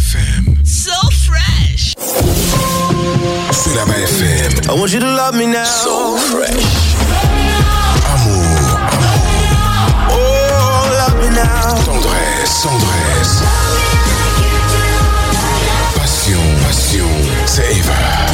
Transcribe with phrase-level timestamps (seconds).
[0.00, 0.54] FM.
[0.64, 0.92] So
[1.26, 1.92] fresh.
[3.52, 4.70] C'est la FM.
[4.70, 5.62] I want you to love me now.
[5.64, 6.96] So fresh.
[8.14, 8.80] Amour,
[10.08, 11.74] Oh, love me now.
[11.84, 13.42] tendresse, tendresse.
[15.96, 17.08] Passion, passion,
[17.44, 18.29] c'est Eva.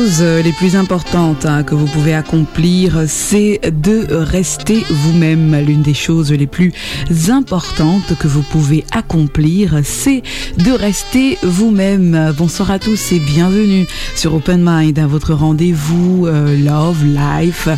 [0.00, 5.54] Choses les plus importantes hein, que vous pouvez accomplir, c'est de rester vous-même.
[5.66, 6.72] L'une des choses les plus
[7.28, 10.22] importantes que vous pouvez accomplir, c'est
[10.56, 12.32] de rester vous-même.
[12.38, 17.68] Bonsoir à tous et bienvenue sur Open Mind, à votre rendez-vous euh, Love, Life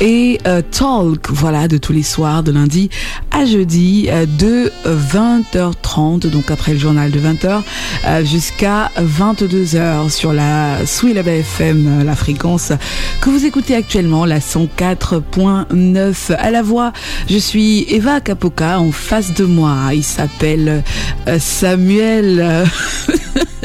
[0.00, 2.88] et euh, Talk, voilà, de tous les soirs, de lundi
[3.34, 7.62] à jeudi, euh, de 20h30, donc après le journal de 20h,
[8.06, 12.72] euh, jusqu'à 22h sur la Sweet FM, euh, la fréquence
[13.20, 16.92] que vous écoutez actuellement, la 104.9 à la voix.
[17.28, 20.82] Je suis Eva Capoca, en face de moi, il s'appelle
[21.28, 22.64] euh, Samuel.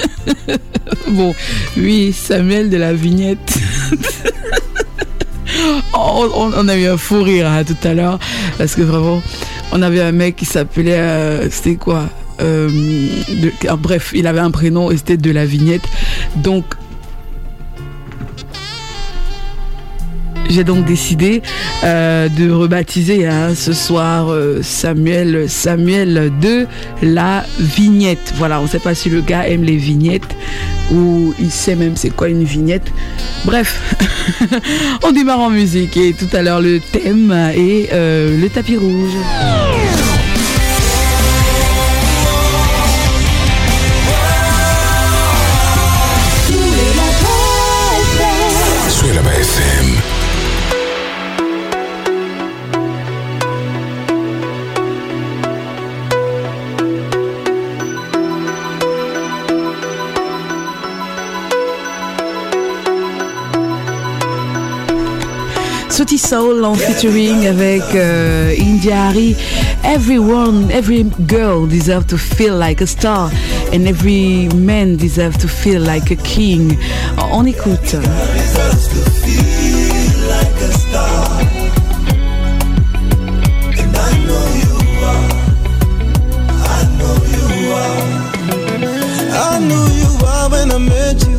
[1.09, 1.33] bon,
[1.77, 3.59] oui, Samuel de la vignette.
[5.93, 8.19] Oh, on, a eu un fou rire hein, tout à l'heure
[8.57, 9.21] parce que vraiment
[9.71, 12.05] on avait un mec qui s'appelait euh, c'était quoi
[12.41, 12.69] Euh,
[13.77, 15.81] bref il avait un prénom et c'était de la vignette
[16.37, 16.63] donc
[20.49, 21.41] j'ai donc décidé
[21.83, 26.65] euh, de rebaptiser hein, ce soir euh, Samuel Samuel de
[27.01, 28.33] la vignette.
[28.37, 30.35] Voilà, on ne sait pas si le gars aime les vignettes
[30.91, 32.91] ou il sait même c'est quoi une vignette.
[33.45, 33.95] Bref,
[35.03, 39.13] on démarre en musique et tout à l'heure le thème est euh, le tapis rouge.
[65.99, 69.35] Sauti Soul en featuring avec euh, Indiari.
[69.83, 73.29] Everyone, every girl deserves to feel like a star
[73.73, 76.77] and every man deserves to feel like a king.
[77.33, 77.97] On écoute.
[89.35, 91.37] I knew you are when I met you.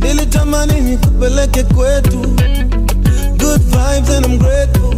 [0.00, 0.98] Nilitamani
[1.72, 2.51] kwetu.
[3.52, 4.94] Good vibes and I'm grateful.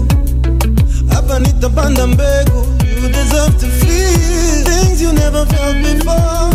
[1.13, 2.59] Hapa nitapanda mbegu.
[3.03, 6.51] You deserve to feel things you never felt before.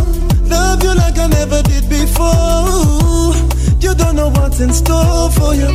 [0.48, 3.36] Love you like I never did before.
[3.82, 5.68] You don't know what's in store for you.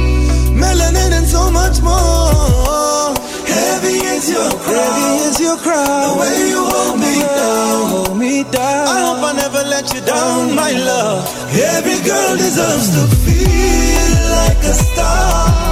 [0.60, 3.12] Melanin and so much more.
[3.44, 4.96] Heavy is your crown.
[4.96, 6.08] Heavy is your crown.
[6.08, 7.90] The way you hold me down.
[7.90, 8.88] Hold me down.
[8.88, 11.28] I hope I never let you down, my love.
[11.52, 14.10] Every girl deserves to feel
[14.40, 15.63] like a star.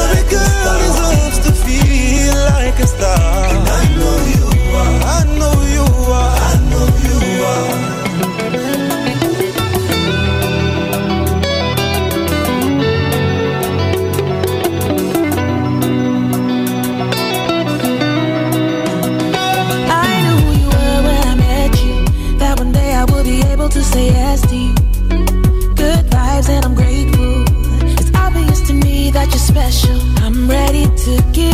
[0.00, 3.46] Every girl deserves to feel like a star.
[3.54, 4.39] And I know you
[31.04, 31.49] to give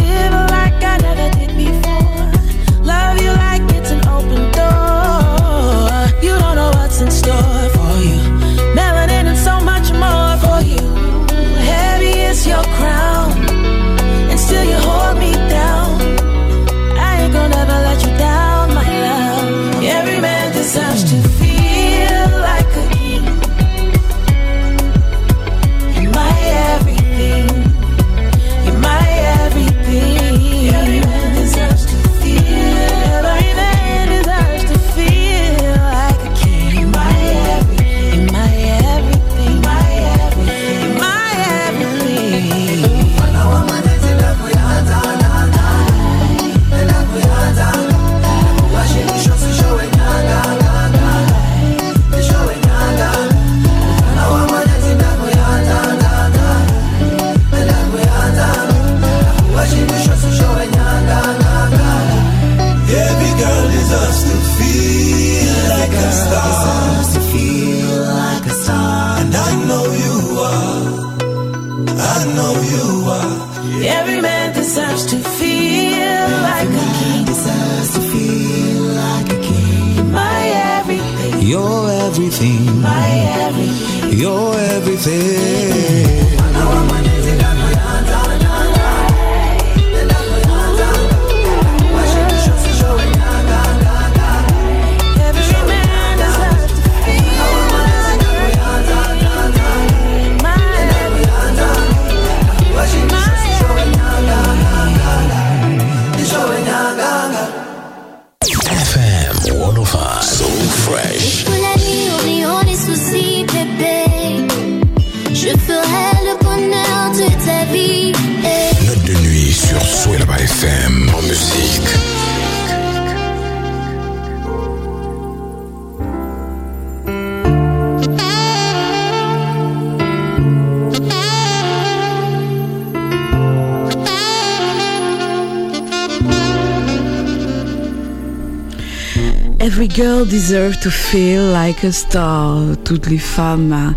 [141.67, 142.61] like a star.
[142.85, 143.95] Toutes les femmes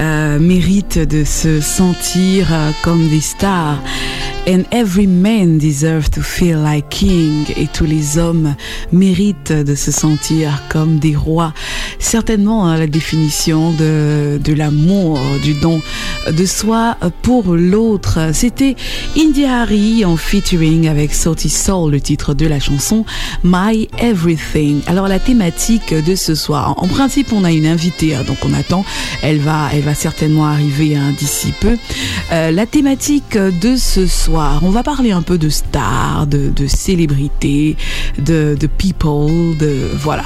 [0.00, 3.78] euh, méritent de se sentir euh, comme des stars.
[4.46, 7.46] And every man deserves to feel like king.
[7.56, 8.54] Et tous les hommes
[8.92, 11.52] méritent de se sentir comme des rois.
[12.10, 15.80] Certainement hein, la définition de, de l'amour, du don
[16.28, 18.30] de soi pour l'autre.
[18.32, 18.74] C'était
[19.16, 23.04] India Harry en featuring avec Sauti Soul, le titre de la chanson
[23.44, 24.80] My Everything.
[24.88, 28.52] Alors la thématique de ce soir, en principe on a une invitée, hein, donc on
[28.54, 28.84] attend,
[29.22, 31.76] elle va, elle va certainement arriver hein, d'ici peu.
[32.32, 36.66] Euh, la thématique de ce soir, on va parler un peu de stars, de, de
[36.66, 37.76] célébrités,
[38.18, 40.24] de, de people, de voilà.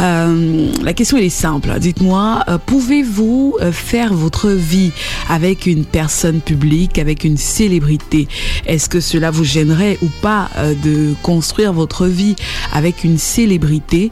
[0.00, 1.72] Euh, la question est simple.
[1.78, 4.92] Dites-moi, euh, pouvez-vous euh, faire votre vie
[5.28, 8.28] avec une personne publique, avec une célébrité?
[8.66, 10.48] Est-ce que cela vous gênerait ou pas
[10.82, 12.36] de construire votre vie
[12.72, 14.10] avec une célébrité,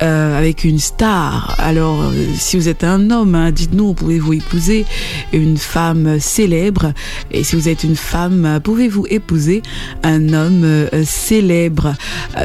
[0.00, 1.54] avec une star?
[1.58, 4.84] Alors, si vous êtes un homme, hein, dites-nous, pouvez-vous épouser
[5.32, 6.92] une femme célèbre?
[7.30, 9.62] Et si vous êtes une femme, pouvez-vous épouser
[10.02, 11.94] un homme célèbre?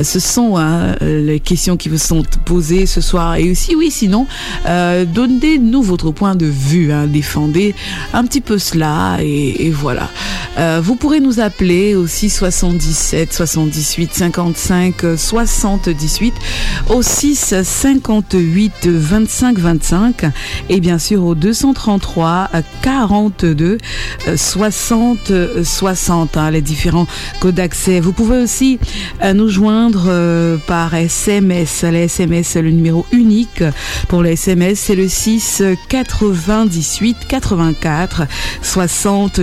[0.01, 3.35] Ce sont hein, les questions qui vous sont posées ce soir.
[3.35, 4.25] Et aussi, oui, sinon,
[4.65, 7.75] euh, donnez-nous votre point de vue, hein, défendez
[8.13, 10.09] un petit peu cela et, voilà.
[10.57, 16.33] Euh, vous pourrez nous appeler aussi 77 78 55 78
[16.89, 20.25] au 6 58 25 25
[20.69, 22.49] et bien sûr au 233
[22.81, 23.77] 42
[24.35, 25.31] 60
[25.63, 27.07] 60 les différents
[27.39, 27.99] codes d'accès.
[27.99, 28.79] Vous pouvez aussi
[29.23, 30.09] euh, nous joindre
[30.65, 31.83] par SMS.
[31.83, 33.63] Les SMS, le numéro unique
[34.07, 38.23] pour les SMS, c'est le 6 98 84
[38.61, 39.41] 60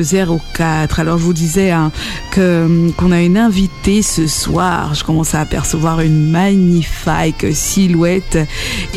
[0.56, 1.00] 04.
[1.00, 1.90] Alors je vous disais hein,
[2.32, 4.94] que qu'on a une invitée ce soir.
[4.94, 8.38] Je commence à apercevoir une magnifique silhouette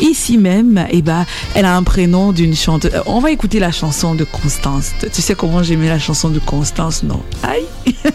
[0.00, 0.78] ici même.
[0.90, 2.92] Et eh bah, ben, elle a un prénom d'une chanteuse.
[3.06, 4.92] On va écouter la chanson de Constance.
[5.12, 7.22] Tu sais comment j'aimais la chanson de Constance, non?
[7.42, 7.66] Aïe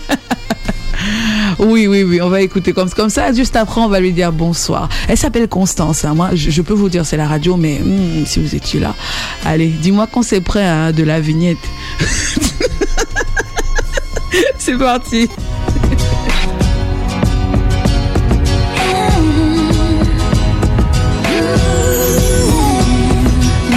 [1.60, 3.34] Oui, oui, oui, on va écouter comme, comme ça.
[3.34, 4.90] Juste après, on va lui dire bonsoir.
[5.08, 6.06] Elle s'appelle Constance.
[6.06, 6.14] Hein.
[6.14, 8.96] Moi, je, peux vous dire, c'est la radio, mais hmm, si vous étiez là,
[9.46, 11.58] allez, dis-moi quand c'est prêt hein, de la vignette.
[14.58, 15.28] c'est parti.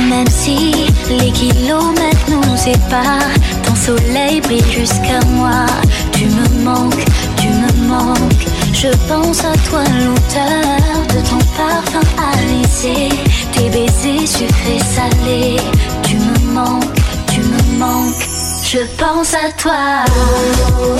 [0.08, 0.72] Même si
[1.08, 3.34] les kilomètres nous séparent,
[3.64, 5.66] ton soleil brille jusqu'à moi.
[6.12, 7.04] Tu me tu me manques,
[7.38, 8.46] tu me manques.
[8.74, 13.08] Je pense à toi l'odeur de ton parfum alisé,
[13.52, 15.56] tes baisers sucrés salés.
[16.02, 16.84] Tu me manques,
[17.32, 18.26] tu me manques.
[18.62, 20.04] Je pense à toi.
[20.82, 20.98] Oh,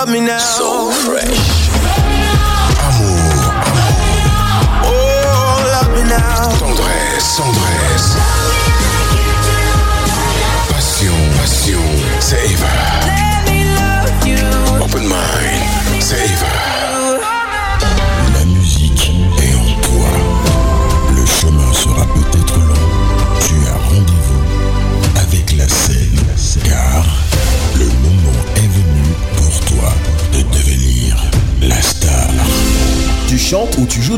[0.00, 0.38] love me now.
[0.38, 0.87] So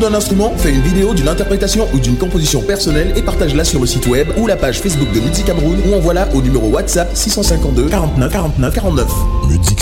[0.01, 3.85] d'un instrument Fais une vidéo d'une interprétation ou d'une composition personnelle et partage-la sur le
[3.85, 7.87] site web ou la page Facebook de Musique Cameroun ou envoie-la au numéro WhatsApp 652
[7.87, 9.07] 49 49 49.
[9.47, 9.80] Music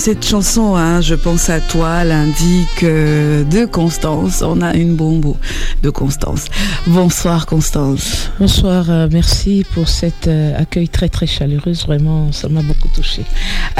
[0.00, 5.36] cette chanson, hein, je pense à toi, l'indique euh, de Constance, on a une bombe
[5.82, 6.46] de Constance.
[6.86, 8.30] Bonsoir Constance.
[8.40, 11.74] Bonsoir, euh, merci pour cet euh, accueil très très chaleureux.
[11.86, 13.26] Vraiment, ça m'a beaucoup touché.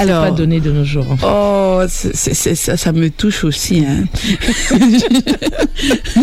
[0.01, 1.07] Alors- pas donné de nos jours.
[1.11, 1.27] en fait.
[1.27, 3.85] Oh, c'est- c'est- c'est- ça, ça me touche aussi.
[3.87, 4.05] Hein.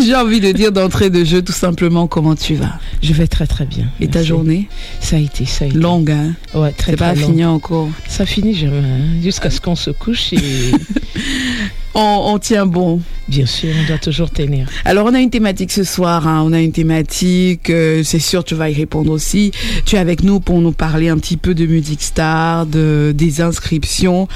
[0.04, 2.78] J'ai envie de dire d'entrée de jeu tout simplement comment tu vas.
[3.02, 3.86] Je vais très très bien.
[4.00, 4.68] Et ta journée?
[5.00, 5.76] Ça a été, ça a été.
[5.78, 6.34] longue, hein.
[6.54, 7.26] Ouais, très C'est pas très long.
[7.28, 7.88] fini encore.
[8.08, 10.38] Ça finit jamais, hein, jusqu'à ce qu'on se couche et
[11.94, 13.00] On, on tient bon.
[13.28, 14.66] Bien sûr, on doit toujours tenir.
[14.86, 16.26] Alors, on a une thématique ce soir.
[16.26, 16.42] Hein.
[16.46, 17.68] On a une thématique.
[17.68, 19.50] Euh, c'est sûr, tu vas y répondre aussi.
[19.84, 23.42] Tu es avec nous pour nous parler un petit peu de Music Star, de, des
[23.42, 24.28] inscriptions.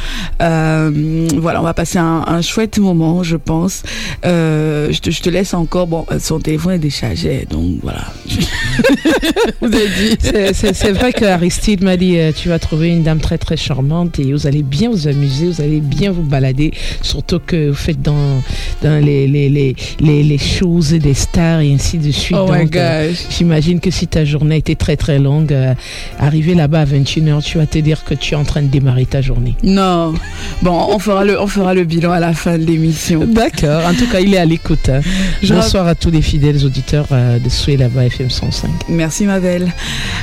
[0.43, 3.83] Euh, voilà, on va passer un, un, chouette moment, je pense.
[4.27, 5.87] Euh, je, te, je, te, laisse encore.
[5.87, 8.13] Bon, son téléphone est déchargé, donc voilà.
[10.53, 14.33] c'est vrai que Aristide m'a dit tu vas trouver une dame très très charmante et
[14.33, 18.43] vous allez bien vous amuser, vous allez bien vous balader, surtout que vous faites dans
[18.83, 19.75] dans les, les, les,
[20.23, 22.37] les, choses des stars et ainsi de suite.
[22.39, 25.75] Oh Donc, euh, j'imagine que si ta journée était très très longue, euh,
[26.19, 29.07] arriver là-bas à 21h, tu vas te dire que tu es en train de démarrer
[29.07, 29.55] ta journée.
[29.63, 30.15] Non.
[30.63, 33.25] Bon, on fera le, on fera le bilan à la fin de l'émission.
[33.25, 33.85] D'accord.
[33.87, 34.89] En tout cas, il est à l'écoute.
[34.89, 35.01] Hein.
[35.49, 38.69] Bonsoir à tous les fidèles auditeurs euh, de Souhait là-bas FM 105.
[38.89, 39.73] Merci ma belle.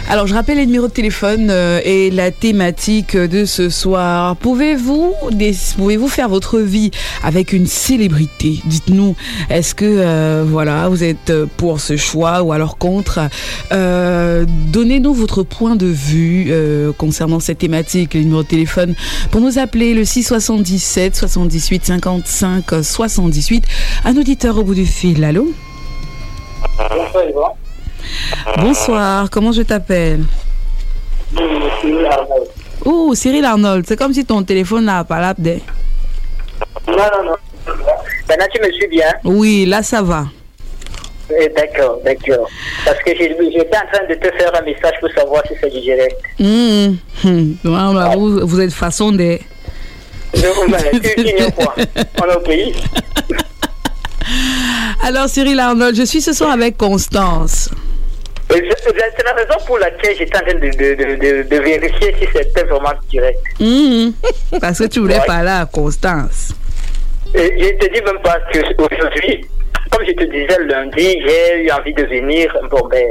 [0.10, 1.52] Alors, je rappelle les numéros de téléphone
[1.86, 4.36] et la thématique de ce soir.
[4.38, 5.14] Pouvez-vous,
[5.78, 6.92] pouvez-vous faire votre vie
[7.24, 8.49] avec une célébrité?
[8.66, 9.16] Dites-nous,
[9.50, 13.20] est-ce que euh, voilà, vous êtes pour ce choix ou alors contre?
[13.72, 18.14] Euh, Donnez-nous votre point de vue euh, concernant cette thématique.
[18.14, 18.96] Le numéro de téléphone
[19.32, 23.66] pour nous appeler le 677 78 55 78.
[24.06, 25.24] Un auditeur au bout du fil.
[25.24, 25.52] Allô?
[26.78, 27.56] Bonsoir.
[28.58, 29.30] Bonsoir.
[29.30, 30.24] Comment je t'appelle?
[32.86, 33.86] Oh, Cyril Arnold.
[33.88, 35.34] C'est comme si ton téléphone n'a pas.
[35.34, 35.56] Non,
[36.88, 37.36] non, non.
[38.28, 40.26] Maintenant, tu me suis bien Oui, là, ça va.
[41.32, 42.50] Eh, d'accord, d'accord.
[42.86, 45.80] Parce que j'étais en train de te faire un message pour savoir si c'est du
[45.82, 46.18] direct.
[46.40, 46.96] Mmh.
[47.24, 47.54] Mmh.
[47.64, 49.38] Vous, vous, êtes façon de...
[50.34, 50.42] tu
[51.56, 51.76] quoi
[52.22, 52.76] On est au pays.
[55.04, 57.70] Alors, Cyril Arnold, je suis ce soir avec Constance.
[58.50, 62.64] C'est la raison pour laquelle j'étais en train de, de, de, de vérifier si c'était
[62.64, 63.40] vraiment direct.
[63.60, 64.12] Mmh.
[64.60, 65.26] Parce que tu voulais ouais.
[65.26, 66.54] parler à Constance.
[67.36, 69.46] Et je te dis même pas que aujourd'hui,
[69.92, 72.56] comme je te disais lundi, j'ai eu envie de venir.
[72.72, 73.06] Bon, ben,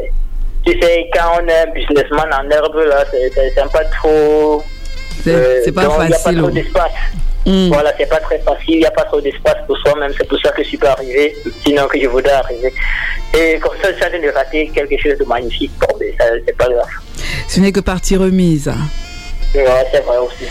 [0.66, 4.62] tu sais, quand on est un businessman en herbe, là, c'est pas trop.
[5.22, 6.02] C'est euh, pas facile.
[6.02, 6.92] Il n'y a pas trop d'espace.
[7.46, 7.68] Mm.
[7.68, 10.38] Voilà, c'est pas très facile, il n'y a pas trop d'espace pour soi-même, c'est pour
[10.38, 12.72] ça que je suis pas arrivé, sinon que je voudrais arriver.
[13.34, 15.72] Et comme ça, ça vient de rater quelque chose de magnifique.
[15.80, 16.12] Bon, ben,
[16.46, 16.86] c'est pas grave.
[17.48, 18.70] Ce n'est que partie remise.
[19.54, 20.44] Ouais, c'est vrai aussi.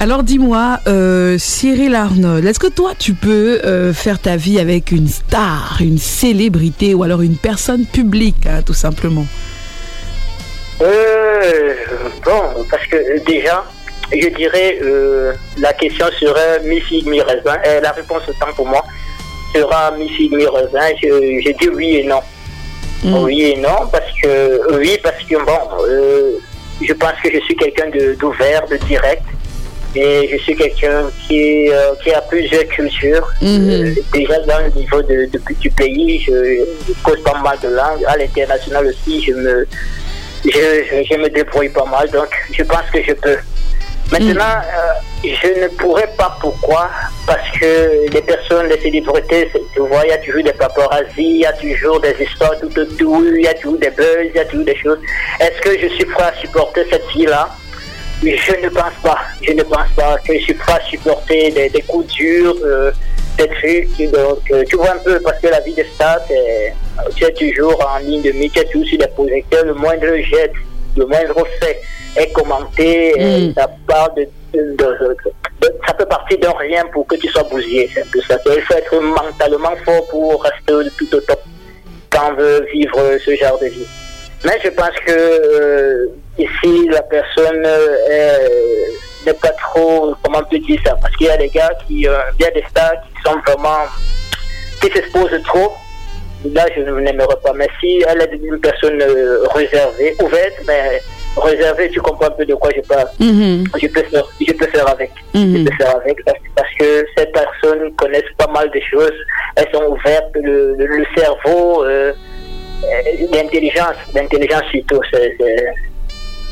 [0.00, 4.92] Alors dis-moi, euh, Cyril Arnold, est-ce que toi tu peux euh, faire ta vie avec
[4.92, 9.26] une star, une célébrité ou alors une personne publique, hein, tout simplement?
[10.82, 11.74] Euh,
[12.24, 13.64] Bon, parce que déjà,
[14.12, 17.56] je dirais euh, la question serait mi-figue, mi-raisin.
[17.82, 18.84] la réponse autant pour moi
[19.52, 20.94] sera mi-figue, mi-raisin.
[21.02, 21.08] Je,
[21.44, 22.20] je, dis oui et non.
[23.02, 23.14] Mm.
[23.24, 26.38] Oui et non, parce que oui, parce que bon,
[26.82, 29.22] je pense que je suis quelqu'un d'ouvert, de, de direct.
[29.96, 33.26] Et je suis quelqu'un qui, euh, qui a plusieurs cultures.
[33.40, 33.70] Mm -hmm.
[33.70, 36.36] euh, déjà dans le niveau de, de, du pays, je,
[36.86, 38.04] je cause pas mal de langues.
[38.06, 39.54] À l'international aussi, je me,
[40.44, 40.50] je,
[40.88, 42.06] je, je, me débrouille pas mal.
[42.18, 43.38] Donc, je pense que je peux.
[44.12, 44.78] Maintenant, mm -hmm.
[44.78, 46.84] euh, je ne pourrais pas pourquoi?
[47.30, 47.70] Parce que
[48.14, 51.54] les personnes, les célébrités, tu vois, il y a toujours des paparazzi, il y a
[51.64, 54.68] toujours des histoires tout autour, il y a toujours des buzz, il y a toujours
[54.72, 55.00] des choses.
[55.44, 57.44] Est-ce que je suis prêt à supporter cette vie-là
[58.22, 59.18] je ne pense pas.
[59.42, 62.90] Je ne pense pas que je suis prêt à supporter des, des coups durs, euh,
[63.36, 64.10] des trucs.
[64.12, 66.18] Donc, euh, tu vois un peu, parce que la vie de star,
[67.14, 69.64] tu es toujours en ligne de mire, tu es toujours sur des projecteurs.
[69.64, 70.52] Le moindre jet,
[70.96, 71.80] le moindre fait
[72.16, 73.12] est commenté.
[73.16, 73.54] Mm.
[73.54, 75.16] ça parle de, de, de,
[75.60, 77.88] de, Ça peut partir d'un rien pour que tu sois bousillé.
[77.94, 78.38] C'est un peu ça.
[78.46, 81.42] Il faut être mentalement fort pour rester tout au top
[82.10, 83.86] quand on veut vivre ce genre de vie.
[84.44, 86.06] Mais je pense que euh,
[86.38, 87.66] ici, la personne
[89.26, 92.06] n'est pas trop, comment on peut dire ça, parce qu'il y a des gars qui,
[92.06, 93.84] euh, il y a des stars qui sont vraiment,
[94.80, 95.72] qui s'exposent trop.
[96.52, 97.52] Là, je ne l'aimerais pas.
[97.54, 101.02] Mais si elle est une personne euh, réservée, ouverte, mais
[101.36, 103.08] réservée, tu comprends un peu de quoi je parle.
[103.18, 103.80] Mm -hmm.
[103.82, 105.10] Je peux faire, je peux faire avec.
[105.34, 105.56] Mm -hmm.
[105.56, 109.18] Je peux faire avec parce, parce, que ces personnes connaissent pas mal de choses.
[109.56, 111.84] Elles sont ouvertes, le, le, le cerveau.
[111.84, 112.12] Euh,
[113.34, 115.36] l'intelligence, l'intelligence surtout, c'est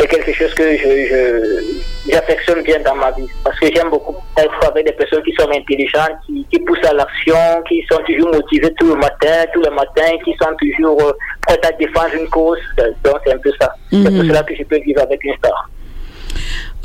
[0.04, 4.68] quelque chose que je, je j'affectionne bien dans ma vie parce que j'aime beaucoup être
[4.68, 8.72] avec des personnes qui sont intelligentes, qui, qui poussent à l'action, qui sont toujours motivées
[8.78, 11.12] tout le matin, tout le matin, qui sont toujours euh,
[11.46, 12.58] prêtes à défendre une cause.
[13.04, 13.72] Donc c'est un peu ça.
[13.90, 14.04] Mm -hmm.
[14.04, 15.70] C'est pour cela que je peux vivre avec une star.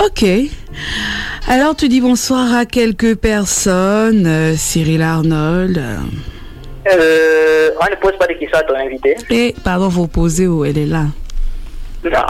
[0.06, 0.24] Ok.
[1.47, 5.78] Alors tu dis bonsoir à quelques personnes, euh, Cyril Arnold.
[6.88, 9.15] Euh, on ne pose pas de questions à ton invité.
[9.30, 10.65] Et pardon, vous posez où?
[10.65, 11.06] Elle est là.
[12.03, 12.25] Non.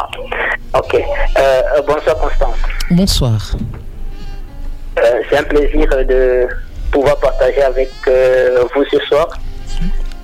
[0.73, 0.95] Ok.
[0.95, 2.57] Euh, bonsoir Constance.
[2.89, 3.55] Bonsoir.
[4.99, 6.47] Euh, C'est un plaisir de,
[6.91, 9.27] pouvoir partager avec euh, vous ce soir.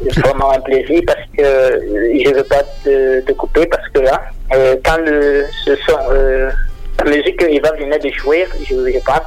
[0.04, 1.80] C'est vraiment un plaisir parce que euh,
[2.24, 4.22] je ne veux pas te, te couper parce que là,
[4.54, 6.52] euh, quand le, ce son, euh,
[7.04, 9.22] la musique que Eva venait de jouer, je, je pense,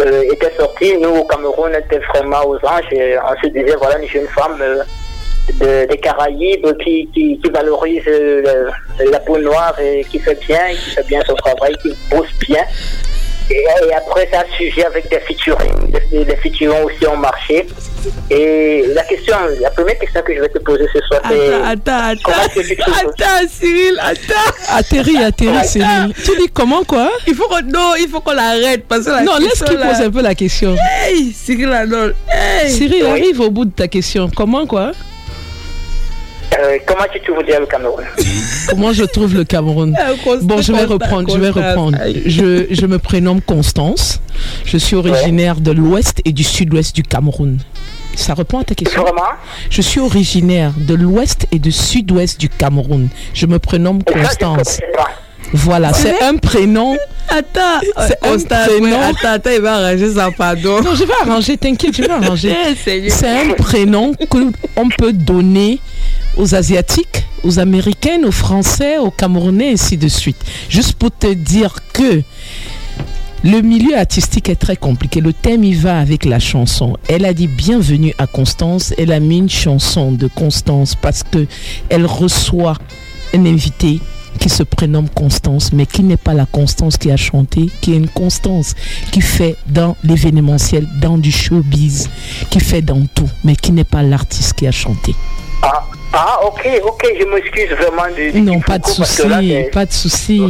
[0.00, 3.74] euh, était sortie, nous au Cameroun, on était vraiment aux anges et on se disait,
[3.76, 4.82] voilà une jeune femme euh,
[5.54, 8.42] de- des Caraïbes qui, qui, qui valorise euh,
[8.98, 12.28] le- la peau noire et qui fait bien, qui fait bien son travail, qui bosse
[12.48, 12.64] bien.
[13.50, 13.54] Et,
[13.88, 15.72] et après, ça a suivi avec des featuring.
[16.12, 17.66] Les, les featuring aussi ont marché.
[18.30, 22.10] Et la question, la première question que je vais te poser ce soir, c'est Attends,
[22.10, 22.92] attends, attends.
[23.08, 24.52] Attends, Cyril, attends.
[24.76, 26.12] Atterri, atterri, Cyril.
[26.22, 27.10] Tu dis comment quoi?
[27.26, 30.00] Il faut qu'on, non, il faut qu'on l'arrête parce que la Non, laisse qu'il pose
[30.02, 30.76] un peu la question.
[31.06, 32.12] Hey, Cyril, non.
[32.30, 32.70] Hey.
[32.70, 33.10] Cyril, Oui.
[33.10, 34.28] arrive au bout de ta question.
[34.36, 34.92] Comment quoi?
[36.58, 38.04] Euh, comment tu trouves dire le Cameroun
[38.68, 41.98] Comment je trouve le Cameroun constat, Bon, je vais reprendre, je vais reprendre.
[42.26, 44.20] Je, je me prénomme Constance.
[44.64, 47.58] Je suis originaire de l'ouest et du sud-ouest du Cameroun.
[48.14, 49.22] Ça répond à ta question Vraiment
[49.70, 53.08] Je suis originaire de l'ouest et du sud-ouest du Cameroun.
[53.34, 54.80] Je me prénomme Constance.
[55.52, 56.96] Voilà, c'est un prénom.
[57.28, 58.96] Attends, C'est un prénom.
[58.98, 60.80] ouais, attends, attends, il va arranger ça, pardon.
[60.82, 62.54] Non, je vais arranger, t'inquiète, je vais arranger.
[62.84, 65.78] C'est un prénom qu'on peut donner
[66.38, 70.38] aux Asiatiques, aux Américaines, aux Français, aux Camerounais, ainsi de suite.
[70.68, 72.22] Juste pour te dire que
[73.44, 75.20] le milieu artistique est très compliqué.
[75.20, 76.96] Le thème y va avec la chanson.
[77.08, 78.94] Elle a dit bienvenue à Constance.
[78.98, 81.46] Elle a mis une chanson de Constance parce que
[81.88, 82.76] elle reçoit
[83.34, 84.00] un invité
[84.38, 87.96] qui se prénomme Constance, mais qui n'est pas la Constance qui a chanté, qui est
[87.96, 88.74] une Constance
[89.10, 92.08] qui fait dans l'événementiel, dans du showbiz,
[92.50, 95.14] qui fait dans tout, mais qui n'est pas l'artiste qui a chanté.
[95.62, 99.22] Ah, ah, ok, ok, je m'excuse vraiment du Non, pas de souci,
[99.72, 100.42] pas de souci.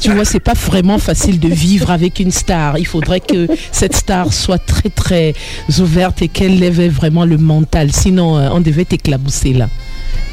[0.00, 2.78] Tu vois, c'est pas vraiment facile de vivre avec une star.
[2.78, 5.34] Il faudrait que cette star soit très très
[5.78, 7.92] ouverte et qu'elle lève vraiment le mental.
[7.92, 9.68] Sinon, euh, on devait t'éclabousser là.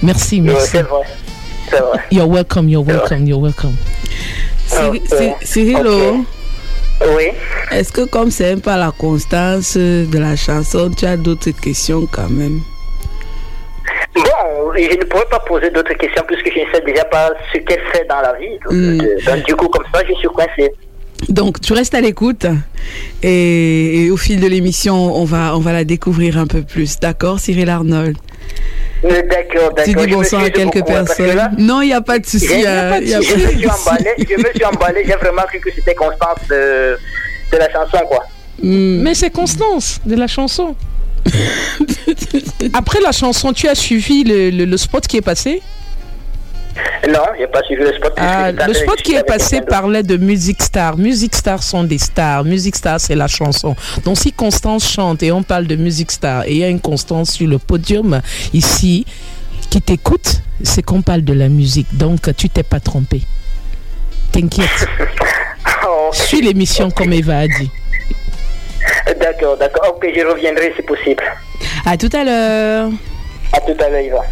[0.02, 0.70] Merci, Ouais, merci.
[0.72, 1.02] c'est vrai.
[1.70, 2.00] C'est vrai.
[2.12, 3.76] You're welcome, you're welcome, you're welcome.
[4.68, 5.18] Cyri- Ok.
[5.20, 6.26] Cy- Cyrilo, Ok.
[7.16, 7.26] Oui.
[7.72, 12.08] est-ce que comme c'est un peu la constance de la chanson, tu as d'autres questions
[12.12, 12.62] quand même?
[14.16, 17.60] Bon, je ne pourrais pas poser d'autres questions puisque je ne sais déjà pas ce
[17.60, 18.58] qu'elle fait dans la vie.
[18.66, 19.02] Donc, Mm.
[19.02, 20.72] euh, donc, du coup, comme ça, je suis coincé.
[21.28, 22.46] Donc, tu restes à l'écoute
[23.22, 27.00] et, et au fil de l'émission, on va, on va la découvrir un peu plus.
[27.00, 28.18] D'accord, Cyril Arnold?
[29.04, 29.84] Euh, D'accord, d'accord.
[29.86, 31.36] Tu dis bonsoir à quelques hein, que personnes.
[31.36, 32.66] là, Non, il n'y a pas de souci.
[32.66, 35.70] a je pas me de suis emballé, je me suis emballé, j'ai vraiment cru que
[35.74, 36.98] c'était Constance de,
[37.52, 38.24] de la chanson, quoi.
[38.62, 39.02] Hmm.
[39.04, 40.76] Mais c'est Constance de la chanson.
[42.74, 45.62] Après la chanson, tu as suivi le, le- le spot qui est passé?
[47.10, 48.14] Non, j'ai pas suivi le spot.
[48.18, 50.98] Ah, Le spot qui est passé parlait de Music Star.
[50.98, 52.44] Music Star sont des stars.
[52.46, 53.76] Music Star, c'est la chanson.
[54.06, 56.80] Donc si Constance chante et on parle de Music Star et il y a une
[56.80, 58.22] Constance sur le podium
[58.54, 59.06] ici
[59.70, 61.88] qui t'écoute, c'est qu'on parle de la musique.
[61.98, 63.22] Donc tu t'es pas trompé.
[64.32, 64.70] T'inquiète.
[65.92, 67.70] Oh, Suis l'émission comme Eva a dit.
[69.32, 69.96] D'accord, d'accord.
[69.96, 71.24] Ok, je reviendrai si possible.
[71.86, 72.90] À tout à l'heure.
[73.54, 74.24] À tout à l'heure, Yvan.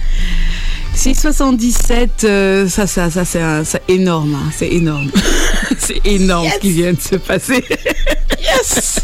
[0.96, 5.12] 677, euh, ça, ça, ça, c'est un- c'est énorme, hein, c'est énorme.
[5.78, 7.64] c'est énorme ce qui vient de se passer.
[8.40, 9.00] yes!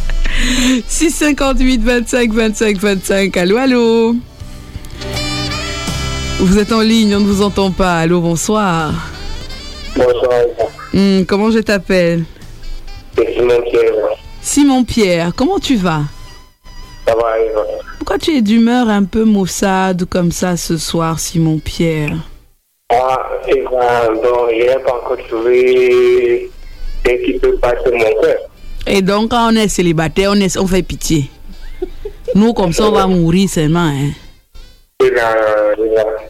[0.88, 3.38] 658, 25, 25, 25.
[3.38, 4.16] Allô, allô?
[6.40, 8.00] Vous êtes en ligne, on ne vous entend pas.
[8.00, 8.92] Allô, bonsoir.
[9.96, 10.40] Bonsoir.
[10.92, 12.24] Hmm, comment je t'appelle?
[14.44, 15.32] Simon Pierre.
[15.36, 16.02] Comment tu vas?
[17.08, 17.64] Ça va, Yvan.
[17.98, 22.12] Pourquoi tu es d'humeur un peu maussade comme ça ce soir, Simon Pierre?
[22.90, 26.52] Ah, Yvan, bon, je n'ai pas encore trouvé
[27.06, 28.38] ce qui peut passer mon cœur.
[28.86, 31.30] Et donc, quand on est célibataire, on, est, on fait pitié.
[32.36, 33.80] Nous, comme ça, on va mourir seulement.
[33.92, 34.12] Hein.
[35.02, 36.23] Yvan, Yvan.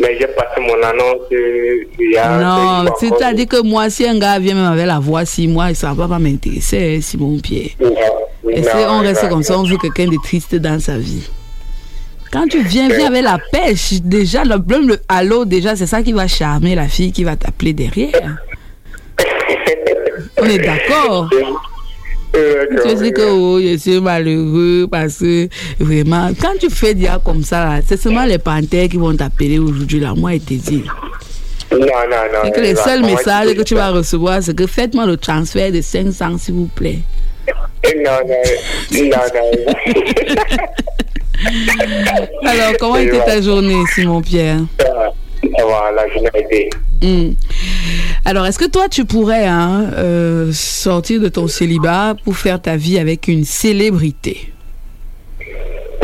[0.00, 2.38] Mais j'ai passé mon annonce il y a...
[2.84, 5.92] Non, c'est-à-dire que moi, si un gars vient même avec la voix, si moi, ça
[5.92, 7.70] va pas m'intéresser, Simon Pierre.
[7.80, 8.28] encore.
[8.50, 11.28] Et Non, c'est- on reste comme ça, on veut quelqu'un de triste dans sa vie.
[12.32, 13.94] Quand tu viens, viens avec la pêche.
[14.02, 17.36] Déjà, le problème, le allô, déjà, c'est ça qui va charmer la fille qui va
[17.36, 18.38] t'appeler derrière.
[20.40, 21.28] On est d'accord.
[22.36, 26.94] Euh, Tu veux dire que oh, je suis malheureux parce que vraiment, quand tu fais
[26.94, 30.54] déjà comme ça, c'est seulement les panthères qui vont t'appeler aujourd'hui, là, moi, et te
[30.54, 30.96] dire.
[31.72, 32.48] Non, non, non.
[32.48, 35.06] Et que le Yvan, seul comment message tu que tu vas recevoir, c'est que faites-moi
[35.06, 36.98] le transfert de 500, s'il vous plaît.
[37.48, 38.42] Non, non,
[39.00, 39.74] non, non.
[42.44, 44.20] Alors, comment était ta journée, Simon
[47.02, 47.32] Hmm.
[48.24, 52.76] Alors, est-ce que toi, tu pourrais hein, euh, sortir de ton célibat pour faire ta
[52.76, 54.52] vie avec une célébrité?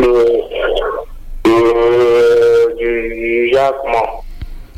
[0.01, 0.25] Euh,
[1.47, 4.25] euh, du genre comment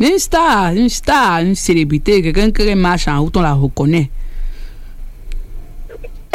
[0.00, 4.10] Une star, une star, une célébrité, quelqu'un qui marche en route, on la reconnaît.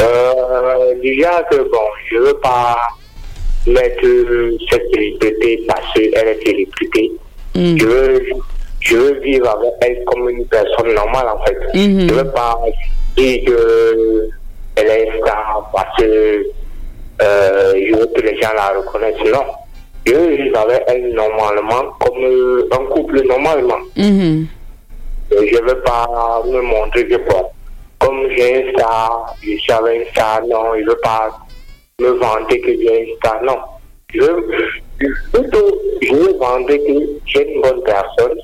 [0.00, 2.78] euh, genre que bon, je veux pas
[3.66, 4.06] mettre
[4.70, 7.12] cette célébrité parce qu'elle est célébrité.
[7.54, 7.78] Hmm.
[7.78, 8.20] Je veux,
[8.84, 11.58] je veux vivre avec elle comme une personne normale en fait.
[11.74, 12.08] Mhm.
[12.08, 12.60] Je veux pas
[13.16, 14.28] dire que
[14.76, 16.44] elle est star parce que
[17.22, 19.32] euh, je veux que les gens la reconnaissent.
[19.32, 19.44] Non.
[20.06, 23.78] Je veux vivre avec elle normalement, comme euh, un couple normalement.
[23.96, 24.46] Mhm.
[25.30, 27.46] Et je veux pas me montrer que bon,
[27.98, 31.30] comme j'ai une star, je suis avec une star, non, je veux pas
[32.00, 33.56] me vanter que j'ai une star, non.
[34.12, 34.46] Je veux,
[35.32, 36.92] plutôt, je veux vanter que
[37.26, 38.38] j'ai une bonne personne,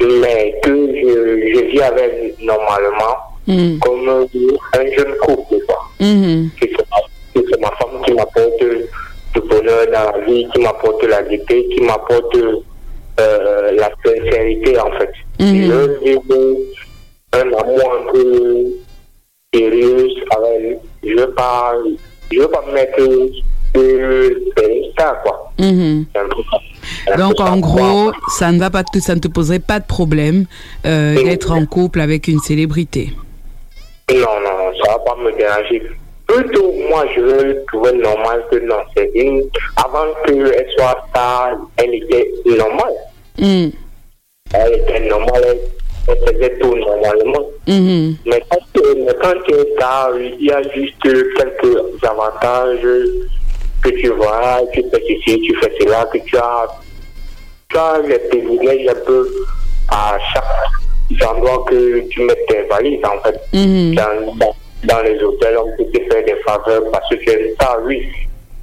[0.00, 3.16] mais que je, je vis avec normalement,
[3.48, 3.78] Mhm.
[3.78, 5.56] comme un jeune couple.
[5.98, 11.66] Que c'est ma, femme qui m'apporte le bonheur dans la vie, qui m'apporte la gaieté,
[11.68, 15.12] qui m'apporte euh, la sincérité, en fait.
[15.40, 15.64] Mhm.
[15.64, 16.22] Je veux vivre
[17.32, 18.64] un amour un peu
[19.54, 20.78] sérieux avec elle.
[21.04, 21.74] Je veux pas,
[22.30, 22.96] je veux pas me mettre
[23.74, 24.57] que
[25.22, 25.52] quoi.
[25.58, 26.06] Mhm.
[27.16, 30.46] Donc en gros, ça ne va pas te, ça ne te poserait pas de problème
[30.86, 33.12] euh, d'être en couple avec une célébrité.
[34.10, 35.82] Non, non, ça va pas me déranger.
[36.26, 39.42] Plutôt, moi, je veux trouver normal que non, c'est une.
[39.76, 42.94] Avant qu'elle soit star, elle était normale.
[43.38, 43.72] Mhm.
[44.54, 45.58] Elle était normale, elle,
[46.08, 47.46] elle faisait tout normalement.
[47.66, 48.16] Mhm.
[48.26, 52.86] Mais quand, mais quand tu es star, il y a juste quelques avantages
[53.82, 56.66] que tu vois, tu fais ceci, tu fais cela, que tu as,
[57.68, 59.28] tu as les privilèges un peu
[59.88, 63.40] à chaque endroit que tu mets tes valises, en fait.
[63.52, 63.94] Mhm.
[63.94, 67.54] Dans, dans, dans les hôtels, on peut te faire des faveurs parce que tu es
[67.54, 68.06] star, oui.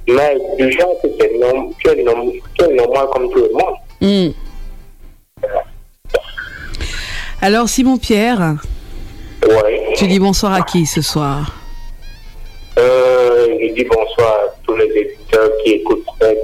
[0.08, 3.38] Mais du genre que tu es, norm- tu es norm- tu es normal comme tout
[3.42, 3.76] le monde.
[4.00, 4.32] Mhm.
[7.40, 8.54] Alors Simon Pierre,
[9.46, 9.92] Ouais.
[9.96, 11.52] tu dis bonsoir à qui ce soir?
[12.78, 16.38] Euh, je dis bonsoir à tous les éditeurs qui écoutent cette.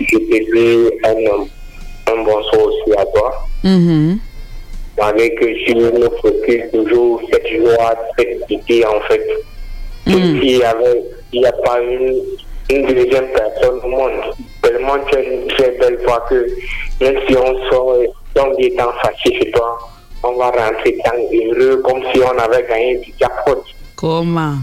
[0.00, 3.46] Et je te dis un, un bonsoir aussi à toi.
[4.98, 9.26] Malgré que je me focus toujours cette joie, cette idée en fait.
[10.42, 12.14] Y avait, il n'y a pas une,
[12.70, 14.20] une deuxième personne au monde.
[14.62, 16.46] Tellement tu as une très belle voix que
[17.00, 17.96] même si on sort,
[18.36, 19.78] on est en fâché chez toi,
[20.22, 23.64] on va rentrer tant heureux comme si on avait gagné du jackpot.
[23.96, 24.56] Comment?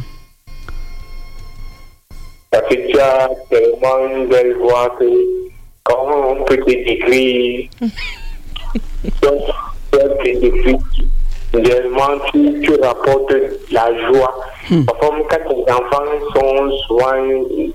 [2.51, 5.05] Parce que tu as tellement une belle voix que
[5.83, 7.69] comment on peut te décrire?
[9.21, 9.41] Donc,
[9.91, 10.79] tu te décrire
[11.63, 13.33] tellement tu, tu rapportes
[13.71, 14.35] la joie.
[14.87, 17.21] Parfois, même quand tes enfants sont souvent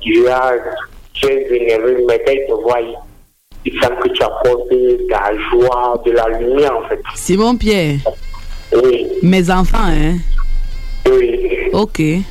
[0.01, 0.53] du genre
[1.21, 3.03] très énervés, mais quand ils te voient,
[3.65, 7.01] ils savent que tu apportes de la joie, de la lumière en fait.
[7.15, 7.99] Simon Pierre,
[8.73, 10.17] Oui, mes enfants, hein
[11.11, 11.41] oui.
[11.73, 11.99] Ok.
[11.99, 12.23] Mais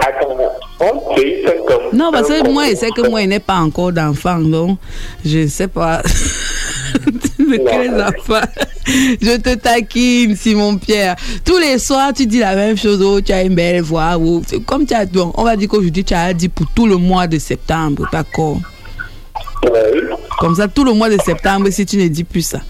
[0.00, 0.36] attends,
[0.80, 1.96] on.
[1.96, 4.78] Non, parce que moi, je sais que moi, il n'est pas encore d'enfant, donc
[5.24, 6.02] je ne sais pas.
[7.38, 8.46] de quels enfants
[9.20, 11.16] Je te taquine, Simon Pierre.
[11.44, 13.02] Tous les soirs, tu dis la même chose.
[13.02, 14.16] Oh, tu as une belle voix.
[14.18, 15.06] Oh, comme tu as.
[15.06, 18.08] bon, on va dire qu'aujourd'hui, tu as dit pour tout le mois de septembre.
[18.12, 18.58] D'accord.
[19.72, 20.00] Oui.
[20.38, 22.60] Comme ça, tout le mois de septembre, si tu ne dis plus ça.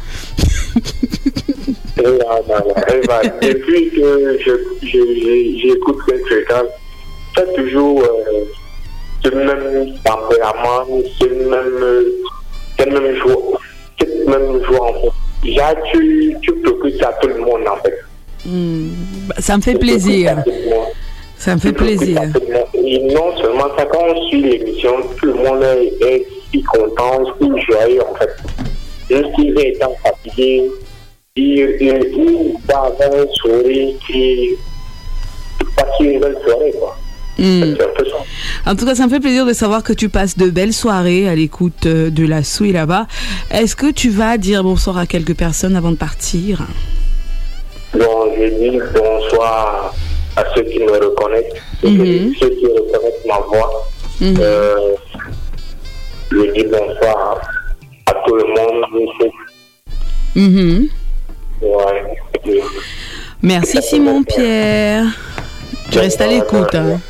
[1.97, 2.75] Non, non, non.
[2.95, 6.71] Eva, depuis que je- je- je- j'écoute cette fréquence,
[7.37, 8.45] c'est toujours euh,
[9.25, 10.87] ce même tempérament,
[11.19, 12.03] ce même, euh,
[12.79, 13.59] cette même joie,
[13.99, 15.09] cette même joie en fait.
[15.43, 17.99] Déjà, tu, tu procures ça à tout le monde en fait.
[18.45, 18.89] Hmm,
[19.29, 20.37] bah, ça me fait plaisir.
[21.39, 22.21] ça me fait plaisir.
[22.75, 25.63] Et non seulement ça, quand on suit l'émission, tout le monde
[26.03, 26.27] est
[26.57, 28.37] si content, si joyeux en fait.
[29.09, 30.65] S'il est étant fatigué,
[31.37, 34.51] il, il, il va avoir un sourire qui
[35.77, 36.97] passe une belle soirée quoi.
[37.39, 37.75] Hmm.
[38.65, 41.29] En tout cas, ça me fait plaisir de savoir que tu passes de belles soirées
[41.29, 43.07] à l'écoute euh, de la souille là-bas.
[43.51, 46.67] Est-ce que tu vas dire bonsoir à quelques personnes avant de partir?
[47.93, 49.95] Donc je dis bonsoir
[50.37, 53.87] à ceux qui me reconnaissent, ceux, qui, ceux qui reconnaissent ma voix.
[54.21, 54.37] Mhm.
[54.41, 54.95] Euh,
[56.31, 57.41] je dis bonsoir
[58.07, 59.33] à tout le monde.
[60.35, 60.89] Mhm.
[61.63, 62.63] Ouais.
[63.43, 65.05] Merci Simon Pierre.
[65.91, 66.75] Tu restes à l'écoute.
[66.75, 67.01] hein.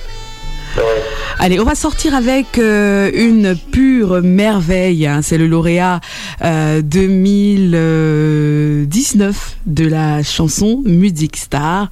[1.38, 5.06] Allez, on va sortir avec euh, une pure merveille.
[5.06, 5.20] hein.
[5.22, 6.00] C'est le lauréat
[6.42, 11.90] euh, 2019 de la chanson Music Star.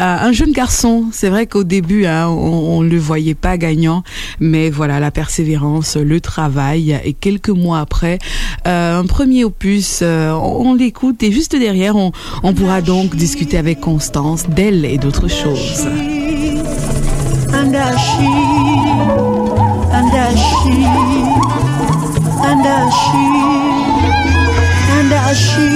[0.00, 4.02] Euh, un jeune garçon, c'est vrai qu'au début, hein, on ne le voyait pas gagnant,
[4.40, 8.18] mais voilà, la persévérance, le travail, et quelques mois après,
[8.66, 12.10] euh, un premier opus, euh, on, on l'écoute, et juste derrière, on,
[12.42, 15.86] on pourra donc discuter avec Constance d'elle et d'autres choses.
[17.70, 18.34] Andashi,
[19.98, 20.78] Andashi,
[22.48, 23.28] Andashi,
[24.96, 25.70] Andashi,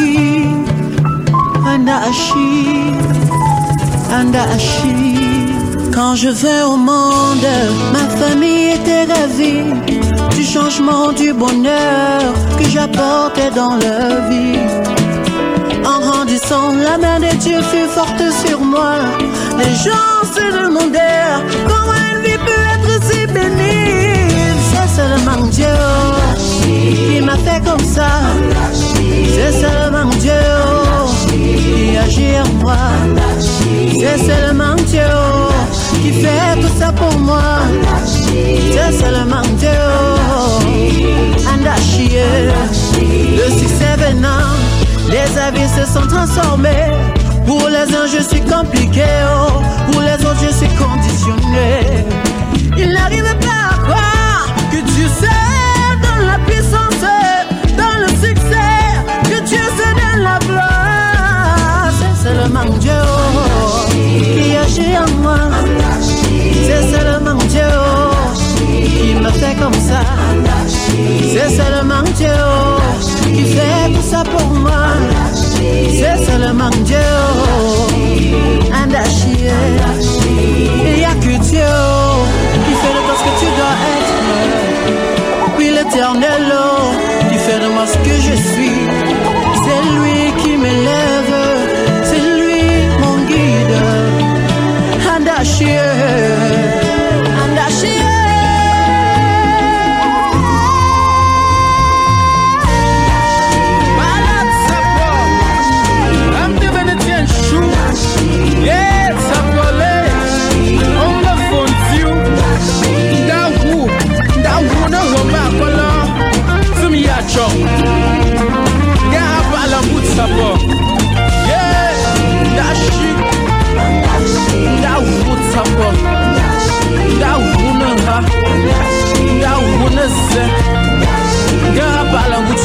[1.70, 2.50] Andashi,
[4.10, 5.92] Andashi.
[5.94, 7.46] Quand je vais au monde,
[7.92, 9.72] ma famille était ravie
[10.34, 12.22] du changement, du bonheur
[12.58, 14.58] que j'apportais dans leur vie.
[15.86, 18.94] En grandissant, la main de Dieu fut forte sur moi.
[19.58, 21.83] Les gens se demandèrent
[24.94, 25.76] seulement Dieu
[26.66, 28.10] qui m'a fait comme ça.
[28.72, 30.44] C'est seulement Dieu
[31.30, 32.76] qui agit en moi.
[33.98, 35.12] C'est seulement Dieu
[36.02, 37.42] qui fait tout ça pour moi.
[38.72, 39.82] C'est seulement Dieu.
[41.52, 42.10] Andachi,
[43.38, 44.54] le succès venant.
[45.10, 46.90] Les avis se sont transformés.
[47.46, 49.04] Pour les uns, je suis compliqué.
[49.28, 49.60] oh.
[49.90, 52.04] Pour les autres, je suis conditionné.
[52.76, 53.63] Il n'arrive pas
[54.74, 57.04] que Dieu sait dans la puissance,
[57.78, 58.82] dans le succès,
[59.22, 61.90] que Dieu se donne la gloire.
[62.00, 63.02] C'est seulement Dieu
[64.34, 65.38] qui agit en moi.
[66.66, 67.72] C'est seulement Dieu
[68.66, 70.00] qui me fait comme ça.
[71.32, 72.40] C'est seulement Dieu
[73.32, 74.86] qui fait tout ça pour moi.
[75.98, 76.96] C'est seulement Dieu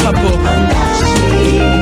[0.04, 1.79] rapport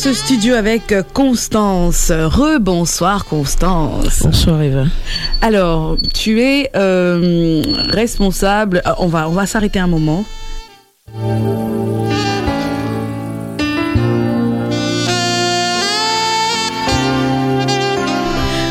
[0.00, 2.10] ce studio avec Constance.
[2.10, 4.22] Rebonsoir Constance.
[4.22, 4.84] Bonsoir Eva.
[5.42, 8.80] Alors, tu es euh, responsable.
[8.86, 10.24] ah, On va, on va s'arrêter un moment.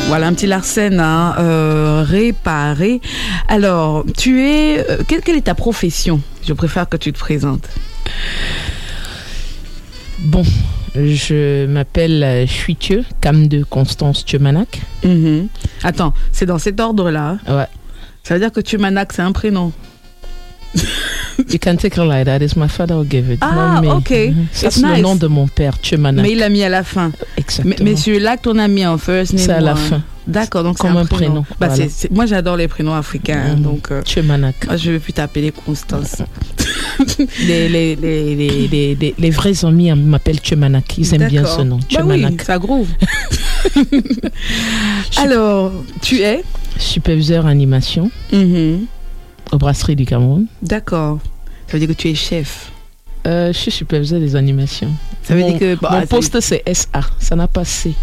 [0.08, 3.00] Voilà un petit Larsen à euh, réparer.
[3.48, 4.80] Alors, tu es.
[4.80, 6.20] euh, quelle, quelle est ta profession?
[6.48, 7.70] Je préfère que tu te présentes.
[10.18, 10.44] Bon,
[10.96, 14.82] je m'appelle euh, Chuitieu, Cam de Constance Tchemanak.
[15.04, 15.48] Mhm.
[15.84, 17.38] Attends, c'est dans cet ordre-là.
[17.48, 17.56] hein?
[17.58, 17.68] Ouais.
[18.24, 19.72] Ça veut dire que Tumanak, c'est un prénom.
[20.76, 22.44] You can take it like that.
[22.44, 23.40] It's my father who gave it.
[23.42, 24.10] Ah, ok.
[24.12, 24.46] Mhm.
[24.52, 26.24] Ça, c'est le nom de mon père, Tchemanak.
[26.24, 27.12] Mais il l'a mis à la fin.
[27.38, 27.76] Exactement.
[27.80, 29.44] Mais, mais celui-là que ton a mis en first name.
[29.46, 30.04] C'est à la en- fin.
[30.28, 31.42] D'accord, donc c'est Comme un un prénom.
[31.42, 31.86] prénom, Bah, voilà.
[32.12, 33.56] moi, j'adore les prénoms africains.
[33.56, 33.62] Mhm.
[33.64, 34.68] Donc, euh, Tchemanak.
[34.68, 36.18] moi, je vais plus t'appeler Constance.
[37.48, 40.98] Les, les, les, les, vrais amis m'appellent Chemanak.
[40.98, 41.78] Ils aiment bien ce nom.
[41.78, 42.42] Bah oui, Chemanak.
[42.42, 42.88] ça groove.
[45.18, 45.72] Alors,
[46.02, 46.44] tu es
[46.78, 48.86] Superviseur animation Mhm.
[49.52, 50.46] aux brasseries du Cameroun.
[50.62, 51.20] D'accord.
[51.68, 52.72] Ça veut dire que tu es chef.
[53.28, 54.92] Euh, je suis superviseur des animations.
[55.24, 57.94] Ça veut mon, dire que bah, mon poste c'est SA, ça n'a pas C.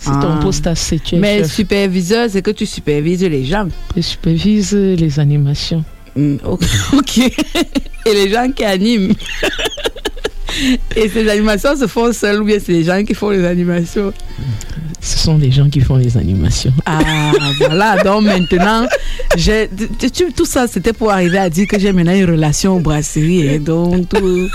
[0.00, 0.18] C'est Ah.
[0.20, 1.52] ton poste à C, tu es Mais chef.
[1.54, 3.68] superviseur, c'est que tu supervises les gens.
[3.96, 5.84] Je supervise les animations.
[6.18, 6.36] Mm,
[6.98, 7.18] ok.
[8.06, 9.12] Et les gens qui animent.
[10.96, 14.12] Et ces animations se font seules ou bien c'est les gens qui font les animations?
[15.00, 16.72] Ce sont les gens qui font les animations.
[16.84, 16.98] Ah,
[17.58, 18.02] voilà.
[18.02, 18.86] Donc maintenant,
[19.36, 19.68] j'ai-
[20.34, 23.46] tout ça, c'était pour arriver à dire que j'ai maintenant une relation aux brasseries.
[23.46, 24.48] Et donc, tout-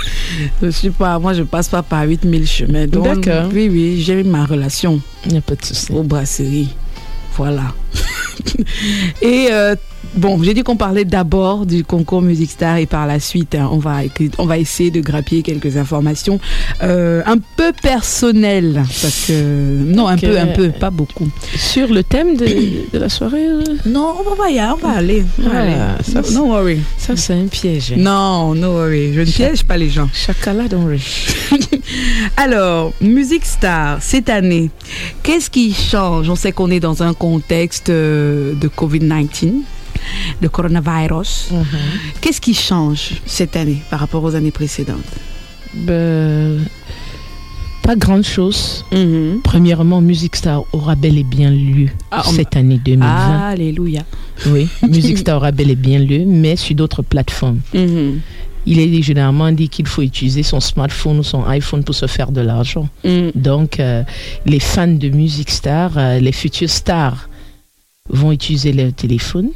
[0.62, 2.86] je suis pas, moi, je passe pas par 8000 chemins.
[2.86, 3.50] Donc, D'accord.
[3.54, 5.90] Oui, oui, j'ai ma relation Il n'y a pas de souci.
[5.92, 6.74] aux brasseries.
[7.36, 7.72] Voilà.
[9.22, 9.74] et euh,
[10.16, 13.68] bon, j'ai dit qu'on parlait d'abord du concours Music Star et par la suite, hein,
[13.72, 13.98] on, va,
[14.38, 16.38] on va essayer de grappiller quelques informations
[16.82, 18.82] euh, un peu personnelles.
[19.02, 21.28] Parce que, non, un peu, un peu, pas beaucoup.
[21.56, 22.46] Sur le thème de,
[22.92, 25.24] de la soirée, euh, Non, on va y aller, on va aller.
[25.42, 25.74] on va aller.
[26.02, 26.78] ça, no, no worry.
[26.98, 27.94] ça c'est un piège.
[27.96, 29.12] Non, no worry.
[29.14, 30.08] Je ne piège pas les gens.
[30.12, 31.02] Chacala don't worry.
[32.36, 34.70] Alors, Music Star, cette année,
[35.22, 36.28] qu'est-ce qui change?
[36.28, 39.52] On sait qu'on est dans un contexte euh, de Covid-19,
[40.40, 41.48] de coronavirus.
[41.52, 41.64] Mhm.
[42.20, 44.98] Qu'est-ce qui change cette année par rapport aux années précédentes?
[45.74, 46.60] Ben,
[47.82, 48.84] pas grande chose.
[49.42, 53.48] Premièrement, Music Star aura bel et bien lieu Ah, cette année 2020.
[53.50, 54.02] Alléluia.
[54.46, 57.60] Oui, Music Star aura bel et bien lieu, mais sur d'autres plateformes.
[57.74, 58.20] Mhm.
[58.66, 62.32] Il est généralement dit qu'il faut utiliser son smartphone ou son iPhone pour se faire
[62.32, 62.88] de l'argent.
[63.04, 63.28] Mm.
[63.34, 64.02] Donc, euh,
[64.46, 67.28] les fans de Music Star, euh, les futurs stars,
[68.08, 69.50] vont utiliser leur téléphone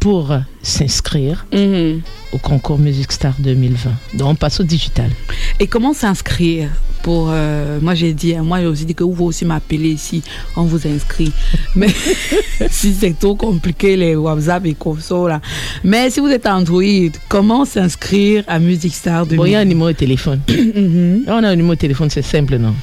[0.00, 2.00] pour s'inscrire Mhm.
[2.32, 3.90] au concours Music Star 2020.
[4.14, 5.10] Donc, on passe au digital.
[5.60, 6.68] Et comment s'inscrire
[7.02, 9.90] pour euh, moi j'ai dit hein, moi j'ai aussi dit que vous pouvez aussi m'appeler
[9.90, 10.20] ici
[10.56, 11.30] on vous inscrit
[11.76, 11.86] mais
[12.70, 15.40] si c'est trop compliqué les WhatsApp et comme ça là
[15.84, 16.82] mais si vous êtes Android
[17.28, 20.40] comment s'inscrire à Music Star Bon, il y a un 2020 numéro de téléphone.
[20.48, 21.22] Mhm.
[21.28, 22.74] On a un numéro de téléphone, c'est simple, non?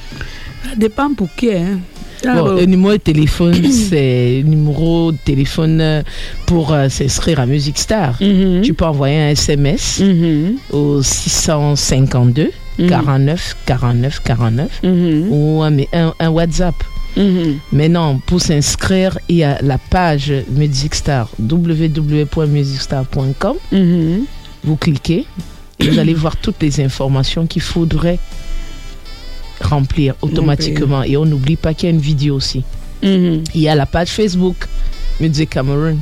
[0.64, 1.78] Ça dépend pour qui hein
[2.24, 6.02] Bon, Alors, le numéro de téléphone, c'est le numéro de téléphone euh,
[6.46, 8.16] pour euh, s'inscrire à Music Star.
[8.20, 8.62] mhm.
[8.62, 10.56] Tu peux envoyer un SMS Mhm.
[10.72, 12.88] au 652 Mhm.
[12.88, 15.26] 49 49 49 Mhm.
[15.30, 16.74] ou un, un- un WhatsApp.
[17.16, 17.58] Mhm.
[17.72, 23.56] Maintenant, pour s'inscrire, il y a la page Music Star, www.musicstar.com.
[24.64, 25.24] Vous cliquez
[25.78, 28.18] et vous allez voir toutes les informations qu'il faudrait
[29.60, 31.02] remplir automatiquement.
[31.02, 32.62] Et on n'oublie pas qu'il y a une vidéo aussi.
[33.02, 33.44] Mhm.
[33.54, 34.56] Il y a la page Facebook
[35.20, 35.98] Music Cameroun.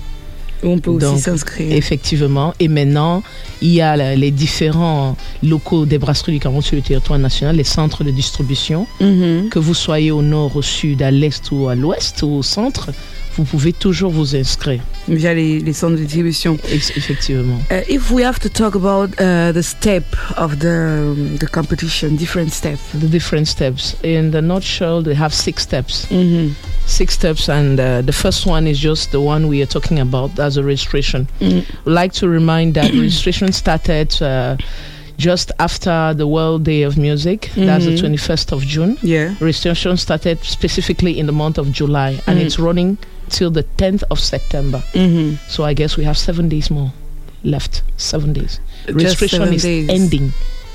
[0.66, 2.54] on peut aussi s'inscrire Effectivement.
[2.58, 3.22] Et maintenant,
[3.60, 7.56] il y a la- les différents locaux des brasseries du Cameroun sur le territoire national,
[7.56, 8.86] les centres de distribution.
[9.00, 9.50] Mhm.
[9.50, 12.90] Que vous soyez au nord, au sud, à l'est ou à l'ouest ou au centre,
[13.36, 14.80] vous pouvez toujours vous inscrire.
[15.08, 17.58] via les, les centres de distribution Effectivement.
[17.70, 20.04] Uh, if we have to talk about uh, the step
[20.36, 22.80] of the um, the competition, different steps.
[22.94, 23.96] The different steps.
[24.02, 26.06] In the nutshell, they have six steps.
[26.10, 26.52] Mm-hmm.
[26.86, 30.34] Six steps, and uh, the first one is just the one we are talking about.
[30.36, 31.26] That's a registration.
[31.40, 31.64] Mm.
[31.84, 34.56] We'd like to remind that registration started uh,
[35.16, 37.50] just after the World Day of Music.
[37.56, 38.00] That's the Mhm.
[38.18, 38.96] 21st of June.
[39.02, 39.34] Yeah.
[39.40, 42.44] Registration started specifically in the month of July, and Mm.
[42.44, 42.98] it's running
[43.30, 44.78] till the 10th of September.
[44.92, 45.36] Mm-hmm.
[45.48, 46.92] So I guess we have seven days more
[47.42, 47.82] left.
[47.96, 48.60] Seven days.
[48.88, 49.88] Registration seven is days.
[49.88, 50.32] ending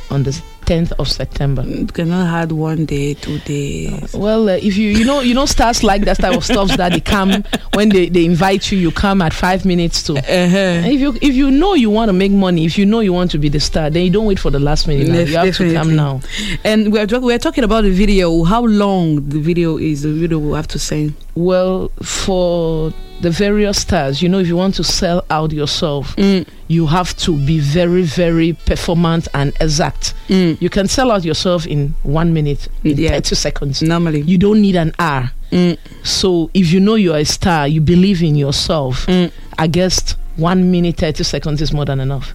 [0.10, 1.64] on the 10th of September.
[1.64, 4.14] You cannot have one day, two days.
[4.14, 6.92] Well, uh, if you you know you know stars like that type of stuff that
[6.92, 7.44] they come
[7.74, 10.14] when they, they invite you, you come at five minutes to.
[10.14, 10.88] Uh-huh.
[10.94, 13.32] If you if you know you want to make money, if you know you want
[13.32, 15.08] to be the star, then you don't wait for the last minute.
[15.08, 16.22] Def- You have to come now.
[16.64, 18.44] And we're we're talking about the video.
[18.44, 20.04] How long the video is?
[20.04, 21.12] The video we have to say.
[21.36, 26.46] Well, for the various stars, you know, if you want to sell out yourself, Mm.
[26.68, 30.14] you have to be very, very performant and exact.
[30.30, 30.58] Mm.
[30.62, 33.10] You can sell out yourself in one minute, in Yeah.
[33.12, 33.82] 30 seconds.
[33.82, 34.22] Normally.
[34.22, 35.32] You don't need an hour.
[35.52, 35.78] Mm.
[36.04, 39.32] So if you know you're a star, you believe in yourself, Mm.
[39.58, 42.34] I guess one minute, 30 seconds is more than enough.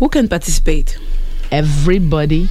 [0.00, 0.96] Who can participate?
[1.52, 2.48] Everybody,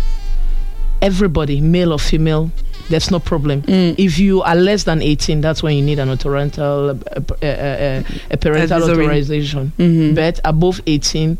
[1.01, 2.51] everybody, male or female,
[2.89, 3.61] there's no problem.
[3.63, 3.95] Mm.
[3.97, 7.45] If you are less than 18, that's when you need an parental, uh, uh, uh,
[7.45, 9.71] uh, a parental authorization.
[9.77, 10.15] Mhm.
[10.15, 11.37] But above 18,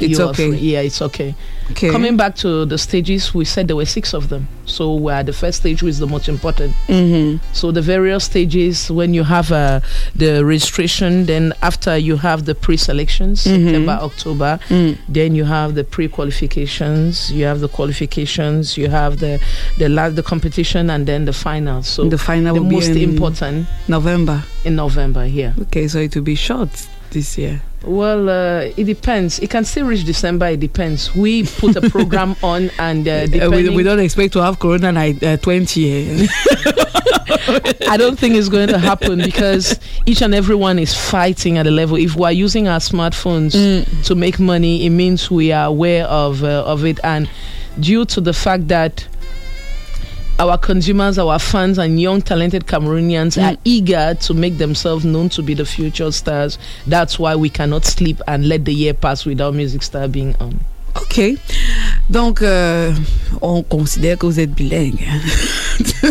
[0.00, 0.50] It's okay.
[0.50, 0.58] free.
[0.58, 1.34] Yeah, it's okay.
[1.70, 1.90] Okay.
[1.90, 4.48] Coming back to the stages, we said there were six of them.
[4.66, 6.74] So we're at the first stage, which is the most important.
[6.88, 7.40] Mhm.
[7.52, 9.80] So the various stages, when you have uh,
[10.16, 13.64] the registration, then after you have the pre-selections, Mhm.
[13.64, 14.96] September, October, Mm.
[15.08, 19.38] then you have the pre-qualifications, you have the qualifications, you have the
[19.78, 21.82] the last the competition, and then the final.
[21.82, 24.42] So The final the will be most in important November.
[24.64, 25.24] in November.
[25.26, 25.54] here.
[25.62, 26.70] Okay, so it will be short
[27.12, 27.60] this year.
[27.84, 29.38] Well, uh, it depends.
[29.40, 30.46] It can still reach December.
[30.46, 31.14] It depends.
[31.16, 34.92] We put a program on, and uh, Uh, we, we don't expect to have Corona
[34.92, 36.22] like uh, 20.
[36.22, 36.26] eh?
[37.88, 41.70] I don't think it's going to happen because each and everyone is fighting at a
[41.70, 41.96] level.
[41.96, 44.04] If we're using our smartphones Mm.
[44.06, 47.28] to make money, it means we are aware of uh, of it, and
[47.80, 49.06] due to the fact that
[50.38, 53.52] our consumers, our fans, and young talented Cameroonians Mm.
[53.52, 56.58] are eager to make themselves known to be the future stars.
[56.86, 60.60] That's why we cannot sleep and let the year pass without Music Star being on.
[60.96, 61.36] Ok.
[62.12, 62.92] Donc, euh,
[63.40, 64.98] on considère que vous êtes bilingue.
[65.10, 66.10] Hein.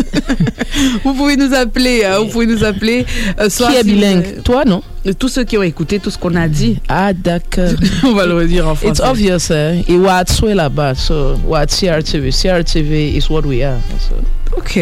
[1.04, 3.06] vous pouvez nous appeler, hein, vous pouvez nous appeler.
[3.38, 4.26] Euh, soit qui est bilingue?
[4.38, 4.82] Euh, Toi, non?
[5.18, 6.80] Tous ceux qui ont écouté tout ce qu'on a dit.
[6.88, 7.70] Ah, d'accord.
[8.04, 8.90] on va le redire en français.
[8.90, 9.82] It's obvious, hein.
[9.86, 12.30] Et Watsue là-bas, so what CRTV.
[12.30, 13.78] CRTV is what we are.
[14.00, 14.16] So.
[14.56, 14.78] Ok.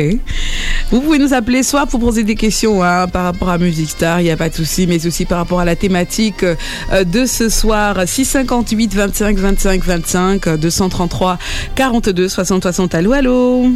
[0.90, 4.20] Vous pouvez nous appeler soit pour poser des questions hein, par rapport à Music Star,
[4.20, 7.24] il n'y a pas de souci, mais aussi par rapport à la thématique euh, de
[7.24, 11.38] ce soir, 658 25 25 25 230 03
[11.74, 12.94] 42 60 60.
[12.94, 13.66] Allô, allô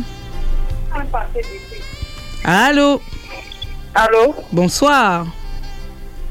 [2.44, 3.00] Allô
[3.94, 5.26] Allô Bonsoir.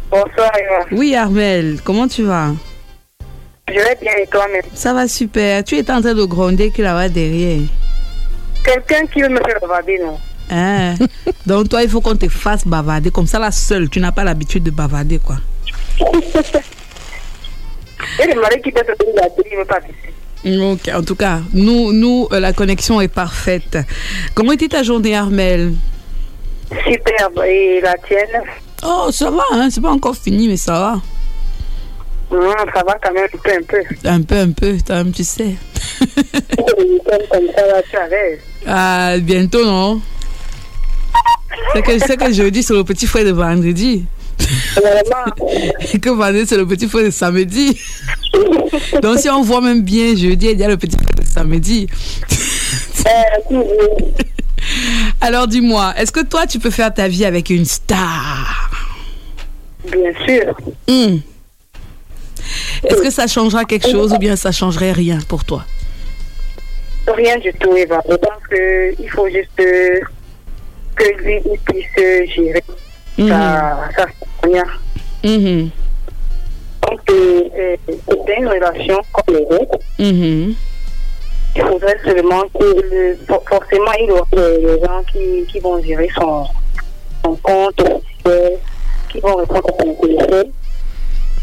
[0.10, 0.52] Bonsoir,
[0.92, 2.52] Oui, Armel, comment tu vas?
[3.68, 4.62] Je vais bien et toi-même?
[4.74, 5.64] Ça va super.
[5.64, 7.62] Tu es en train de gronder qui là-bas derrière
[8.64, 10.20] Quelqu'un qui veut me faire bavarder, non?
[10.52, 10.96] Hein?
[11.48, 13.10] Donc, toi, il faut qu'on te fasse bavarder.
[13.10, 15.38] Comme ça, la seule, tu n'as pas l'habitude de bavarder, quoi.
[18.20, 18.82] Et le mari qui pas.
[20.46, 23.78] Ok, en tout cas, nous, nous euh, la connexion est parfaite.
[24.34, 25.74] Comment était ta journée, Armel?
[26.86, 27.44] Superbe.
[27.48, 28.44] Et la tienne?
[28.84, 31.02] Oh, ça va, hein, c'est pas encore fini, mais ça va.
[32.36, 34.10] Non, ça va quand même un peu, un peu.
[34.10, 35.56] Un peu, un peu, toi-même, tu sais.
[36.02, 37.98] Week-end comme ça, là, tu.
[38.68, 40.02] Ah, bientôt, non?
[41.74, 44.06] C'est que, que jeudi, c'est le petit frère de vendredi.
[46.02, 47.80] Que vendredi, c'est le petit frère de samedi.
[49.02, 51.88] Donc, si on voit même bien jeudi, il y a le petit frère de samedi.
[55.22, 58.72] Alors, dis-moi, est-ce que toi, tu peux faire ta vie avec une star?
[59.92, 60.56] Bien sûr.
[60.88, 61.18] Hmm.
[62.84, 65.66] Est-ce que ça changera quelque chose ou bien ça changerait rien pour toi?
[67.08, 68.02] Rien du tout, Eva.
[68.10, 70.00] Je pense qu'il faut juste euh,
[70.96, 71.86] que lui puisse
[73.18, 74.08] gérer sa, sa
[74.42, 74.80] carrière.
[75.24, 75.70] Mhm.
[76.90, 79.80] Donc, euh, c'est une relation comme les autres.
[80.00, 80.56] Mhm.
[81.56, 86.46] Il faudrait seulement que forcément il y aura des gens qui, qui vont gérer son,
[87.24, 87.76] son compte,
[89.10, 90.52] qui vont répondre à son téléphone.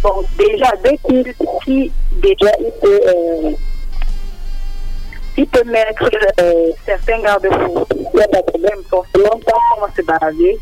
[0.02, 1.92] Bon, déjà, dès qu'il si
[2.22, 3.50] déjà il peut, euh,
[5.36, 6.10] il peut mettre
[6.40, 8.78] euh, certains garde-fous, il n'y a pas de problème.
[8.88, 10.58] Forcément, quand on va se balader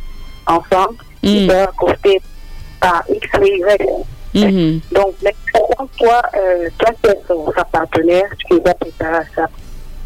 [0.48, 1.46] ensemble, Mm.
[1.48, 2.20] peut accoster
[2.80, 3.88] à X ou Y.
[4.34, 4.80] Mhm.
[4.92, 6.90] Donc, maintenant, toi, euh, toi,
[7.26, 9.46] son- sa partenaire, tu es préparé à ça?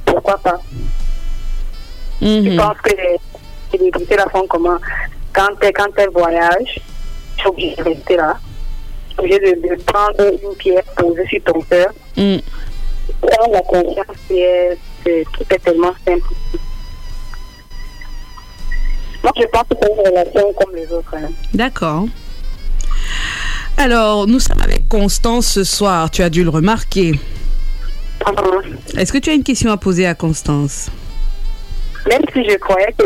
[0.07, 0.61] Pourquoi pas?
[2.21, 2.57] Je Mhm.
[2.57, 3.19] pense que les
[3.71, 4.79] célébrités la font comment
[5.35, 6.81] quand elles, quand elles voyagent,
[7.37, 8.37] tu es obligé de rester là.
[9.11, 11.89] Tu es obligé de, de prendre une pierre posée sur ton cœur.
[12.17, 12.37] Mm.
[13.23, 14.79] La conscience, c'est-
[15.33, 16.29] tout est tellement simple.
[19.23, 21.15] Moi, je pense que c'est une relation comme les autres.
[21.17, 21.29] hein.
[21.55, 22.07] D'accord.
[23.77, 27.13] Alors, nous sommes avec Constance ce soir, tu as dû le remarquer.
[28.97, 30.91] Est-ce que tu as une question à poser à Constance?
[32.09, 33.05] Même si je croyais que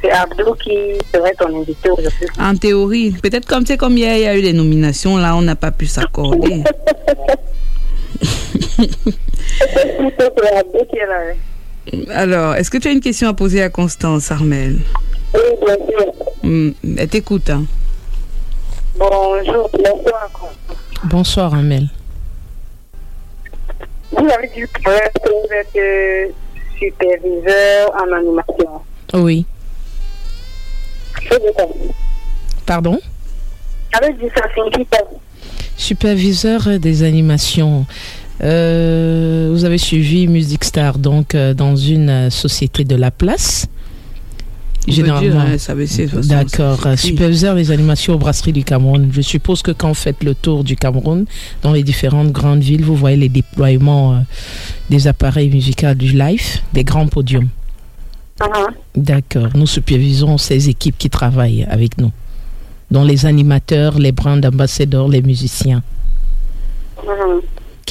[0.00, 0.70] c'est- Abdou qui
[1.12, 2.26] serait ton invité aujourd'hui.
[2.40, 5.42] En théorie, peut-être comme c'est comme hier, il y a eu des nominations, là, on
[5.42, 6.62] n'a pas pu s'accorder.
[12.10, 14.78] Alors, est-ce que tu as une question à poser à Constance, Armel?
[15.34, 16.12] Oui, bien sûr.
[16.42, 17.50] Hmm, Elle t'écoute.
[17.50, 17.64] hein.
[18.98, 20.30] Bonjour, bonsoir.
[21.04, 21.88] Bonsoir, Amel.
[24.12, 26.26] Vous avez dit que vous êtes euh,
[26.78, 28.80] superviseur en animation.
[29.14, 29.46] Oui.
[32.66, 32.98] Pardon?
[33.92, 34.16] Avec
[34.88, 34.98] quoi
[35.76, 37.86] Superviseur des animations.
[38.42, 43.66] Euh, vous avez suivi Music Star donc euh, dans une euh, société de la place.
[44.88, 45.40] Généralement.
[45.42, 45.56] hein,
[46.24, 46.80] D'accord.
[46.96, 49.10] Superviseur des animations aux brasseries du Cameroun.
[49.12, 51.24] Je suppose que quand vous faites le tour du Cameroun,
[51.62, 54.18] dans les différentes grandes villes, vous voyez les déploiements euh,
[54.90, 57.48] des appareils musicaux du live, des grands podiums.
[58.40, 58.74] Mhm.
[58.96, 59.48] D'accord.
[59.54, 62.10] Nous supervisons ces équipes qui travaillent avec nous,
[62.90, 65.82] dont les animateurs, les brand ambassadeurs, les musiciens,
[67.04, 67.40] Mhm.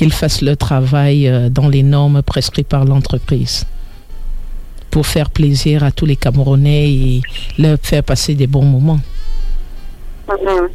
[0.02, 3.68] Qu'ils fassent leur travail euh, dans les normes prescrites par l'entreprise
[4.89, 7.22] pour faire plaisir à tous les Camerounais et
[7.60, 8.99] leur faire passer des bons moments.
[10.28, 10.70] Mhm.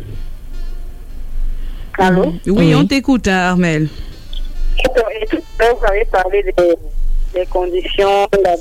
[1.98, 2.34] Allô?
[2.46, 2.74] Oui, Oui.
[2.76, 3.88] on t'écoute, hein, Armel.
[4.84, 6.52] Vous avez parlé des,
[7.34, 8.54] des conditions, de la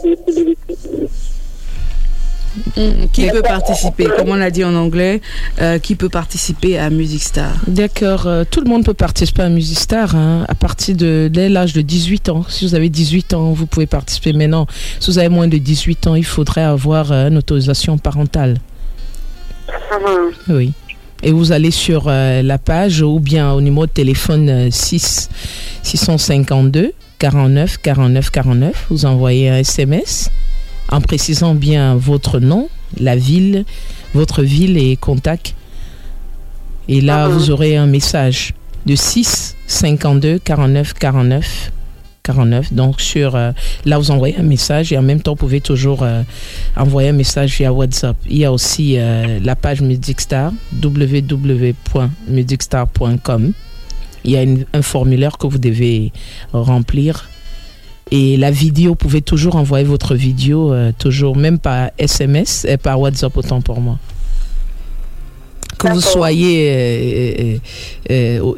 [2.75, 3.09] visibilité.
[3.11, 5.21] Qui peut participer Comme on l'a dit en anglais,
[5.61, 7.51] euh, qui peut participer à Music Star?
[7.67, 11.49] D'accord, euh, tout le monde peut participer à Music Star hein, à partir de dès
[11.49, 12.45] l'âge de 18 ans.
[12.49, 14.33] Si vous avez 18 ans, vous pouvez participer.
[14.33, 14.67] Maintenant,
[14.99, 18.57] si vous avez moins de 18 ans, il faudrait avoir euh, une autorisation parentale.
[19.91, 20.55] Mhm.
[20.55, 20.73] Oui.
[21.23, 25.29] Et vous allez sur euh, la page ou bien au numéro de téléphone euh, 6
[25.81, 28.85] 652 49 49 49.
[28.89, 30.29] Vous envoyez un SMS
[30.95, 32.69] en précisant bien votre nom,
[32.99, 33.65] la ville,
[34.13, 35.55] votre ville et contact.
[36.87, 38.53] Et là, vous aurez un message
[38.85, 41.71] de 6 52 49 49
[42.23, 42.73] 49.
[42.73, 43.51] Donc, sur, euh,
[43.85, 46.21] là, vous envoyez un message et en même temps, vous pouvez toujours euh,
[46.75, 48.15] envoyer un message via WhatsApp.
[48.27, 53.51] Il y a aussi euh, la page Musicstar, www.musicstar.com.
[54.23, 56.11] Il y a une- un formulaire que vous devez
[56.51, 57.29] remplir.
[58.11, 62.77] Et la vidéo, vous pouvez toujours envoyer votre vidéo, euh, toujours, même par SMS et
[62.77, 63.97] par WhatsApp, autant pour moi.
[65.77, 67.57] Que vous soyez, euh,
[68.09, 68.53] euh, euh,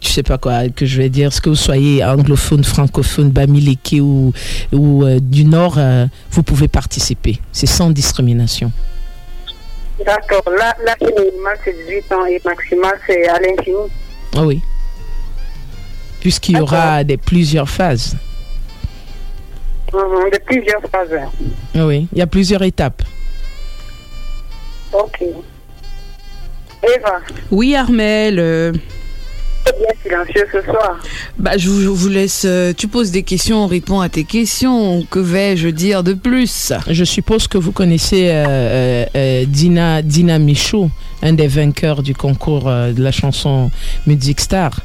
[0.00, 3.96] je sais pas quoi que je vais dire, ce que vous soyez anglophone, francophone, bamileke
[4.00, 4.32] ou,
[4.72, 5.78] ou euh, du Nord,
[6.30, 7.40] vous pouvez participer.
[7.52, 8.70] C'est sans discrimination.
[10.04, 10.44] D'accord.
[10.58, 13.90] Là, là c'est minimal, c'est 18 ans et maximal, c'est à l'infini.
[14.36, 14.60] Ah oui.
[16.20, 18.16] Puisqu'il y aura des, plusieurs phases.
[19.94, 21.20] Mhm, De plusieurs phases.
[21.76, 23.02] Oui, il y a plusieurs étapes.
[24.92, 25.22] Ok.
[26.82, 27.20] Eva,
[27.50, 28.38] Oui, Armel.
[28.38, 28.72] euh,
[29.64, 30.98] c'est bien silencieux ce soir.
[31.38, 32.42] bah, je, vous, je vous laisse.
[32.44, 35.02] euh, tu poses des questions, on répond à tes questions.
[35.10, 36.72] Que vais-je dire de plus?
[36.90, 40.90] Je suppose que vous connaissez euh, Dina, Dina Michaud,
[41.22, 43.70] un des vainqueurs du concours euh, de la chanson
[44.06, 44.80] Music Star.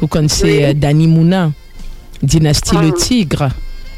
[0.00, 0.64] Vous connaissez Oui.
[0.64, 1.50] euh, Dani Mouna,
[2.22, 2.82] Dynastie Ah.
[2.82, 3.48] Le Tigre,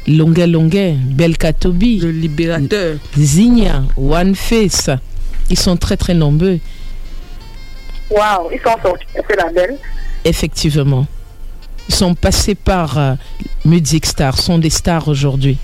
[0.07, 2.97] Longue Longue, Belkatobi, Le libérateur.
[3.17, 4.89] Zigna, One Face.
[5.49, 6.59] Ils sont très très nombreux,
[8.11, 9.77] Waouh, ils sont sortis de ce label.
[10.23, 11.07] effectivement.
[11.89, 13.13] Ils sont passés par euh,
[13.63, 15.57] Music Star, sont des stars aujourd'hui.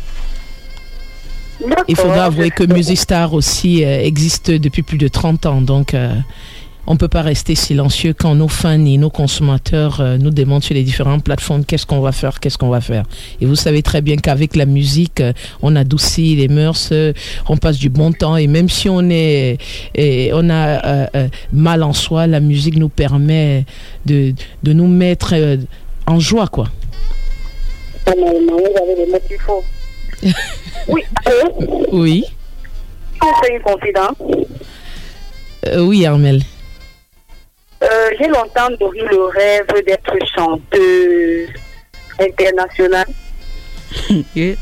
[1.88, 5.62] Il faudra avouer que Music Star aussi euh, existe depuis plus de 30 ans.
[5.62, 6.16] Donc, euh,
[6.88, 10.64] on ne peut pas rester silencieux quand nos fans et nos consommateurs euh, nous demandent
[10.64, 13.06] sur les différentes plateformes qu'est-ce qu'on va faire, qu'est-ce qu'on va faire.
[13.40, 17.14] Et vous savez très bien qu'avec la musique, euh, on adoucit les mœurs, euh,
[17.48, 18.36] on passe du bon temps.
[18.36, 19.58] Et même si on, est,
[19.96, 21.06] et on a
[21.54, 23.66] mal en soi, la musique nous permet
[24.06, 25.36] de, de nous mettre
[26.08, 26.68] en joie, quoi.
[29.40, 29.64] Faut.
[30.88, 31.04] oui,
[31.92, 32.26] Oui.
[35.68, 36.42] Euh, oui, Armel.
[37.84, 41.50] Euh, J'ai longtemps nourri le rêve d'être chanteuse
[42.20, 43.08] internationale.
[44.36, 44.56] Yeah.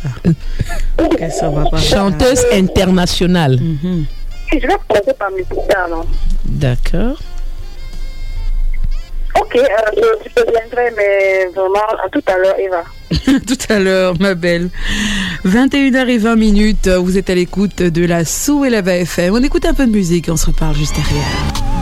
[0.98, 1.78] Ok, ça va pas.
[1.78, 3.60] Chanteuse internationale.
[4.52, 6.04] Et je vais commencer par mes guitares, non
[6.46, 7.16] D'accord.
[9.40, 12.84] Ok, euh, je je viendrai, mais vraiment, à tout à l'heure, Eva.
[13.48, 14.70] Tout à l'heure, ma belle.
[15.46, 19.34] 21h20 minutes, vous êtes à l'écoute de la Sou et la FM.
[19.36, 21.79] On écoute un peu de musique, on se reparle juste derrière.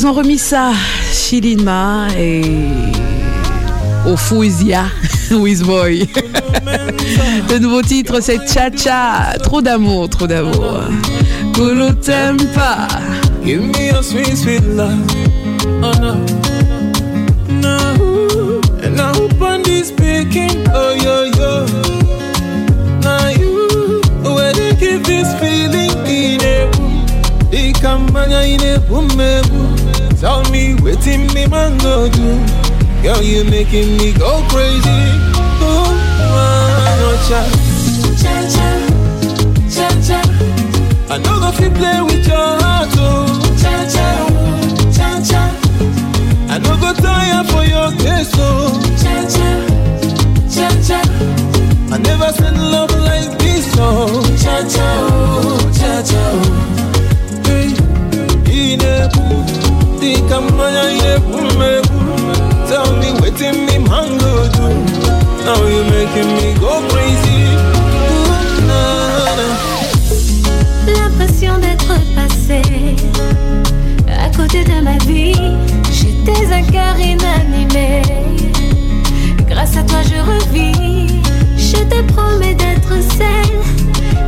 [0.00, 0.70] Ils ont remis ça,
[1.12, 2.42] Chilima et
[4.06, 4.84] Ofuizia,
[5.32, 6.06] Wizboy.
[7.50, 9.36] Le nouveau titre, c'est Cha Cha.
[9.42, 10.82] Trop d'amour, trop d'amour.
[11.52, 12.86] Kulu Tempa.
[13.44, 15.04] Give me a sweet, sweet love.
[15.82, 16.14] Oh no.
[17.48, 18.60] No.
[18.80, 20.64] And I hope this speaking.
[20.72, 21.66] Oh yo yo.
[23.00, 24.00] Now you.
[24.22, 25.90] Where they give this feeling?
[26.06, 27.72] In a boom.
[27.82, 29.77] Come in a boom.
[30.20, 32.28] Tell me what him the man go do
[33.02, 35.00] Girl, you making me go crazy.
[35.62, 35.94] Oh,
[36.34, 37.54] on, your child
[38.18, 38.68] Cha-cha,
[39.70, 40.20] cha-cha
[41.14, 43.26] I know go fi play with your heart, oh.
[43.62, 44.06] Cha-cha,
[44.90, 45.42] cha-cha
[46.50, 48.74] I know go tired for your case, oh.
[48.98, 49.50] Cha-cha,
[50.50, 51.00] cha-cha
[51.94, 54.20] I never said love like this, oh.
[54.42, 56.24] Cha-cha, oh, cha-cha
[57.46, 57.70] Hey,
[58.74, 59.08] in a
[70.86, 72.62] L'impression d'être passé
[74.08, 75.34] à côté de ma vie.
[75.92, 78.02] J'étais un cœur inanimé.
[79.48, 81.20] Grâce à toi, je revis.
[81.56, 83.58] Je te promets d'être celle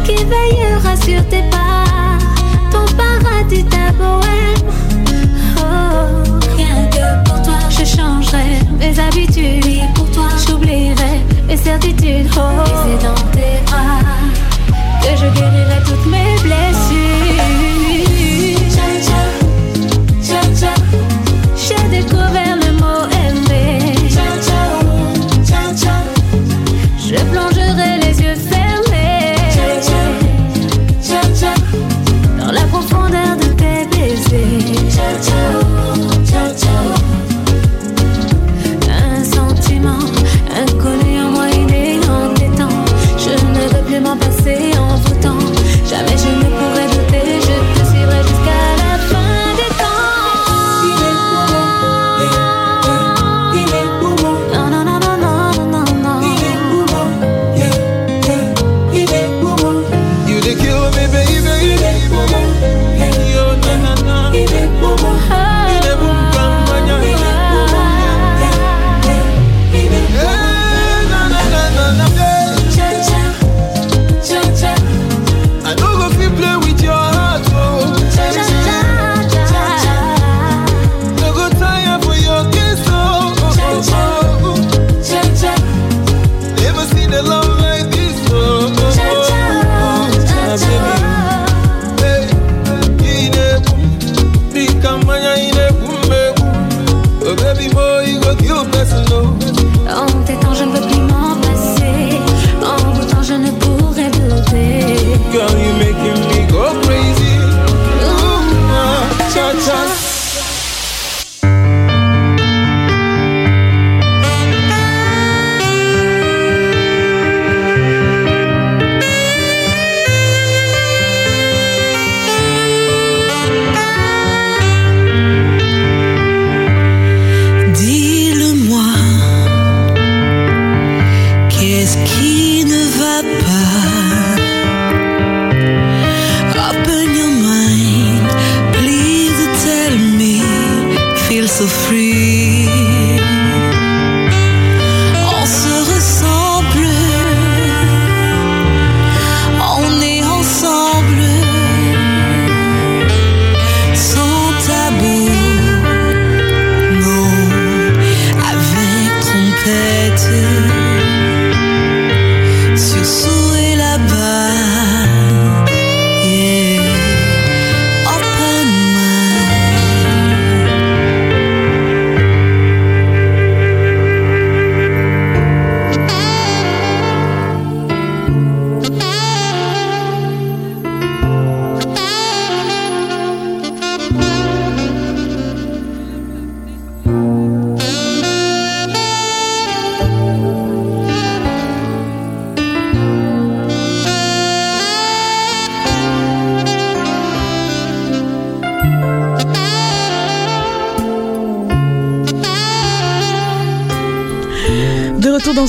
[0.04, 2.18] qui veillera sur tes pas.
[2.70, 4.79] Ton paradis, ta bohème.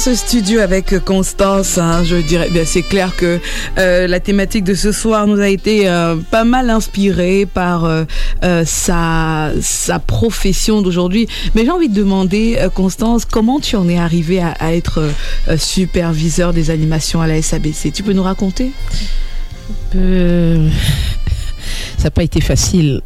[0.01, 3.39] Ce studio avec Constance, hein, je dirais, bien, c'est clair que
[3.77, 8.05] euh, la thématique de ce soir nous a été euh, pas mal inspirée par euh,
[8.65, 11.27] sa, sa profession d'aujourd'hui.
[11.53, 15.07] Mais j'ai envie de demander, Constance, comment tu en es arrivée à, à être
[15.59, 18.71] superviseur des animations à la SABC Tu peux nous raconter?
[19.93, 19.99] Ça
[22.05, 23.01] n'a pas été facile.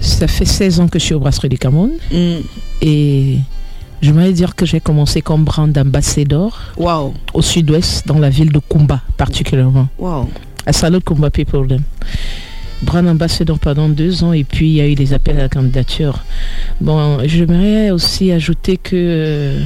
[0.00, 1.92] Ça fait 16 ans que je suis au Brasserie du Cameroun.
[2.82, 3.38] Et
[4.02, 7.14] je voudrais dire que j'ai commencé comme brand ambassadeur wow.
[7.34, 9.88] au sud-ouest, dans la ville de Kumba particulièrement.
[9.98, 10.28] Wow.
[10.66, 11.78] À Kumba People.
[12.82, 15.48] Brand ambassadeur pendant deux ans et puis il y a eu des appels à la
[15.48, 16.24] candidature.
[16.80, 19.60] Bon, j'aimerais aussi ajouter que euh,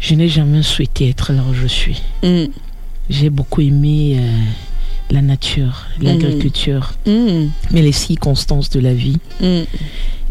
[0.00, 2.02] je n'ai jamais souhaité être là où je suis.
[3.08, 4.30] J'ai beaucoup aimé euh,
[5.10, 9.18] la nature, l'agriculture, mais les circonstances de la vie.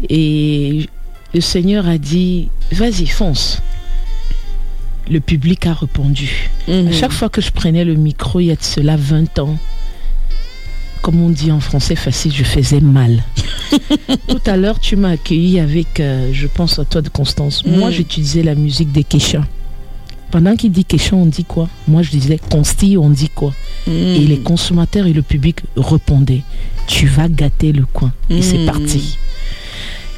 [0.08, 0.88] Et
[1.34, 3.60] le Seigneur a dit, vas-y, fonce.
[5.10, 6.50] Le public a répondu.
[6.68, 9.56] À chaque fois que je prenais le micro, il y a de cela 20 ans,
[11.00, 13.22] comme on dit en français facile, je faisais mal.
[14.28, 17.64] Tout à l'heure, tu m'as accueilli avec, euh, je pense à toi de Constance.
[17.64, 19.46] Moi, j'utilisais la musique des Kesha.
[20.30, 21.68] Pendant qu'il dit Kesha, on dit quoi?
[21.86, 23.54] Moi, je disais Consti, on dit quoi?
[23.86, 26.42] Et les consommateurs et le public répondaient
[26.86, 28.12] Tu vas gâter le coin.
[28.28, 29.16] Et c'est parti.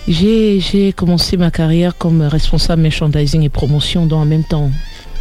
[0.08, 4.70] J'ai commencé ma carrière comme responsable merchandising et promotion, dont en même temps,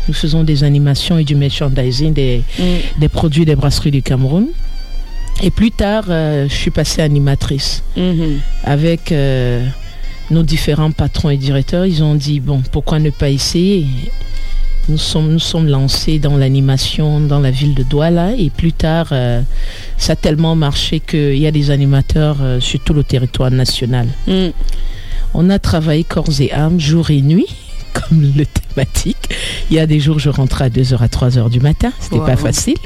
[0.07, 2.63] nous faisons des animations et du merchandising des, Mm.
[2.99, 4.47] des produits des brasseries du Cameroun.
[5.43, 8.39] Et plus tard, euh, je suis passée animatrice Mhm.
[8.63, 9.65] avec euh,
[10.32, 11.86] nos différents patrons et directeurs.
[11.86, 13.86] Ils ont dit, bon, pourquoi ne pas essayer?
[14.90, 19.08] Nous sommes, nous sommes lancés dans l'animation dans la ville de Douala et plus tard,
[19.12, 19.42] euh,
[19.98, 24.08] ça a tellement marché qu'il y a des animateurs euh, sur tout le territoire national.
[24.28, 24.48] Mm.
[25.36, 27.46] On a travaillé corps et âme, jour et nuit,
[27.94, 29.30] comme le thématique.
[29.70, 31.92] Il y a des jours, je rentrais à 2h à 3h du matin.
[32.00, 32.38] C'était pas Wow.
[32.38, 32.78] facile.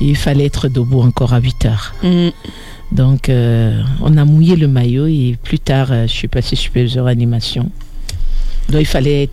[0.00, 1.92] Et il fallait être debout encore à 8h.
[2.02, 2.30] Mm.
[2.92, 7.70] Donc, euh, on a mouillé le maillot et plus tard, je suis passée superviseur animation.
[8.70, 9.28] Donc, il fallait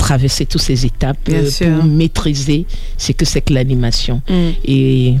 [0.00, 4.22] traverser toutes ces étapes euh, pour maîtriser ce que c'est que l'animation.
[4.28, 4.48] Mm.
[4.64, 5.14] Et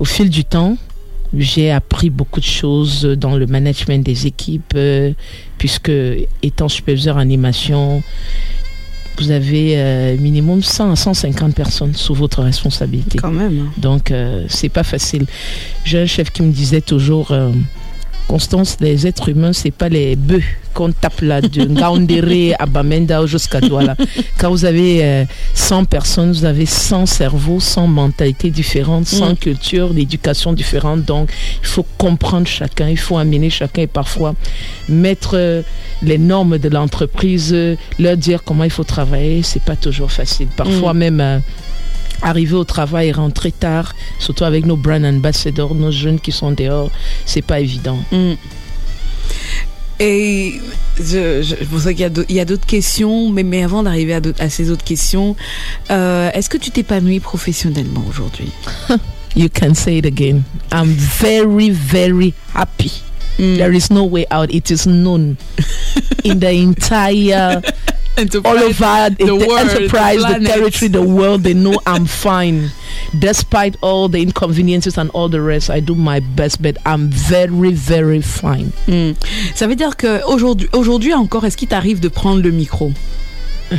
[0.00, 0.76] au fil du temps,
[1.36, 5.12] j'ai appris beaucoup de choses dans le management des équipes, euh,
[5.58, 5.92] puisque
[6.42, 8.02] étant superviseur animation,
[9.18, 13.18] vous avez euh, minimum 100 à 150 personnes sous votre responsabilité.
[13.18, 13.58] Quand même.
[13.60, 13.72] hein.
[13.78, 14.12] Donc,
[14.48, 15.26] c'est pas facile.
[15.84, 17.32] J'ai un chef qui me disait toujours,
[18.28, 20.42] Constance, les êtres humains, c'est pas les bœufs
[20.74, 23.96] qu'on tape là de Ngaoundéré à Bamenda jusqu'à Douala.
[24.38, 25.24] Quand vous avez euh,
[25.54, 29.36] 100 personnes, vous avez 100 cerveaux, 100 mentalités différentes, 100 Mm.
[29.36, 31.04] cultures, d'éducation différentes.
[31.04, 31.30] Donc,
[31.62, 34.34] il faut comprendre chacun, il faut amener chacun et parfois
[34.88, 35.62] mettre euh,
[36.02, 40.48] les normes de l'entreprise, euh, leur dire comment il faut travailler, c'est pas toujours facile.
[40.56, 40.98] Parfois Mm.
[40.98, 41.38] même euh,
[42.26, 46.50] arriver au travail et rentrer tard, surtout avec nos brand ambassadors, nos jeunes qui sont
[46.52, 46.90] dehors,
[47.24, 47.98] c'est pas évident.
[48.12, 48.32] Mm.
[49.98, 50.60] Et
[50.98, 54.70] je, je, pour ça qu'il y a d'autres- questions, mais, mais avant d'arriver à ces
[54.70, 55.34] autres questions,
[55.90, 58.50] euh, est-ce que tu t'épanouis professionnellement aujourd'hui?
[59.36, 60.44] You can say it again.
[60.72, 63.02] I'm very, very happy.
[63.38, 63.58] Mm.
[63.58, 64.50] There is no way out.
[64.50, 65.36] It is known
[66.24, 67.60] in the entire
[68.44, 71.42] all over the, the world, enterprise, the territory, the world.
[71.42, 72.70] They know I'm fine.
[73.18, 77.72] Despite all the inconveniences and all the rest, I do my best, but I'm very,
[77.72, 78.72] very fine.
[78.88, 79.14] Mm.
[79.54, 82.92] Ça veut dire que aujourd'hui, encore, est-ce qu'il t'arrive de prendre le micro?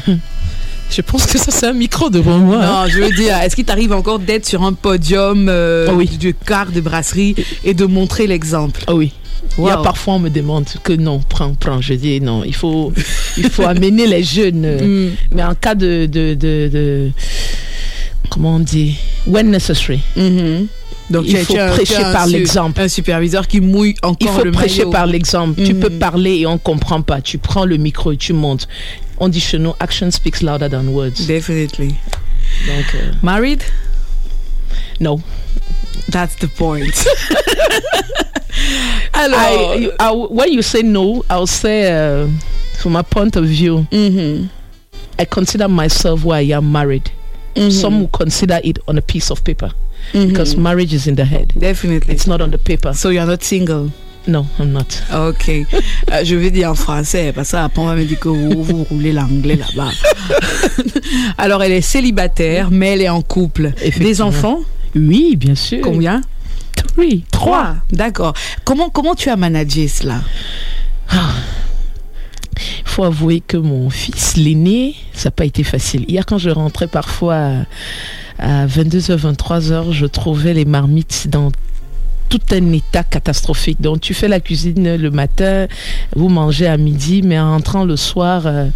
[0.90, 2.64] Je pense que ça, c'est un micro devant moi.
[2.64, 2.84] hein.
[2.84, 6.08] Non, je veux dire, est-ce qu'il t'arrive encore d'être sur un podium euh, oui.
[6.08, 7.36] du quart de brasserie
[7.66, 8.84] et de montrer l'exemple?
[8.88, 9.12] Ah oui.
[9.58, 11.82] Il y a parfois on me demande que non, prends, prends.
[11.82, 12.94] Je dis non, il faut,
[13.38, 14.66] il faut amener les jeunes.
[14.82, 15.12] Mm.
[15.32, 17.12] Mais en cas de, de, de, de-
[18.30, 20.02] comment on dit, when necessary.
[20.16, 20.68] Mhm.
[21.10, 22.82] Donc Il faut tu prêcher un par l'exemple.
[22.82, 24.92] Un superviseur qui mouille encore Il faut le prêcher maillot.
[24.92, 25.64] par l'exemple.
[25.64, 25.80] Tu Mhm.
[25.80, 27.22] peux parler et on comprend pas.
[27.22, 28.68] Tu prends le micro et tu montes.
[29.20, 31.26] On dit chez nous, action speaks louder than words.
[31.28, 31.88] Definitely.
[32.68, 33.64] Donc, euh, Married?
[35.00, 35.20] no.
[36.10, 36.94] That's the point.
[39.14, 42.28] I, you- I- when you say no, I'll say, uh,
[42.80, 44.50] from my point of view, Mhm.
[45.20, 47.12] I consider myself where I am married.
[47.56, 47.72] Mhm.
[47.72, 49.72] Some will consider it on a piece of paper
[50.14, 50.30] Mhm.
[50.30, 51.54] because marriage is in the head.
[51.58, 52.14] Definitely.
[52.14, 52.94] It's not on the paper.
[52.94, 53.92] So you're not single.
[54.28, 55.02] No, I'm not.
[55.12, 55.48] Ok.
[55.50, 55.64] Euh,
[56.24, 58.84] je vais dire en français parce que après on va me dire que vous, vous
[58.84, 59.92] roulez l'anglais là-bas.
[61.38, 63.72] Alors elle est célibataire mais elle est en couple.
[64.00, 64.60] Des enfants
[64.96, 65.82] Oui, bien sûr.
[65.82, 66.22] Combien
[66.98, 67.76] Oui, trois.
[67.92, 68.34] D'accord.
[68.64, 70.22] Comment, comment tu as managé cela?
[71.14, 76.06] Il faut avouer que mon fils, l'aîné, ça n'a pas été facile.
[76.10, 77.66] Hier, quand je rentrais parfois
[78.40, 81.52] à, à 22h, 23h, je trouvais les marmites dans
[82.30, 83.80] tout un état catastrophique.
[83.82, 85.68] Donc, tu fais la cuisine le matin,
[86.16, 88.68] vous mangez à midi, mais en rentrant le soir, euh,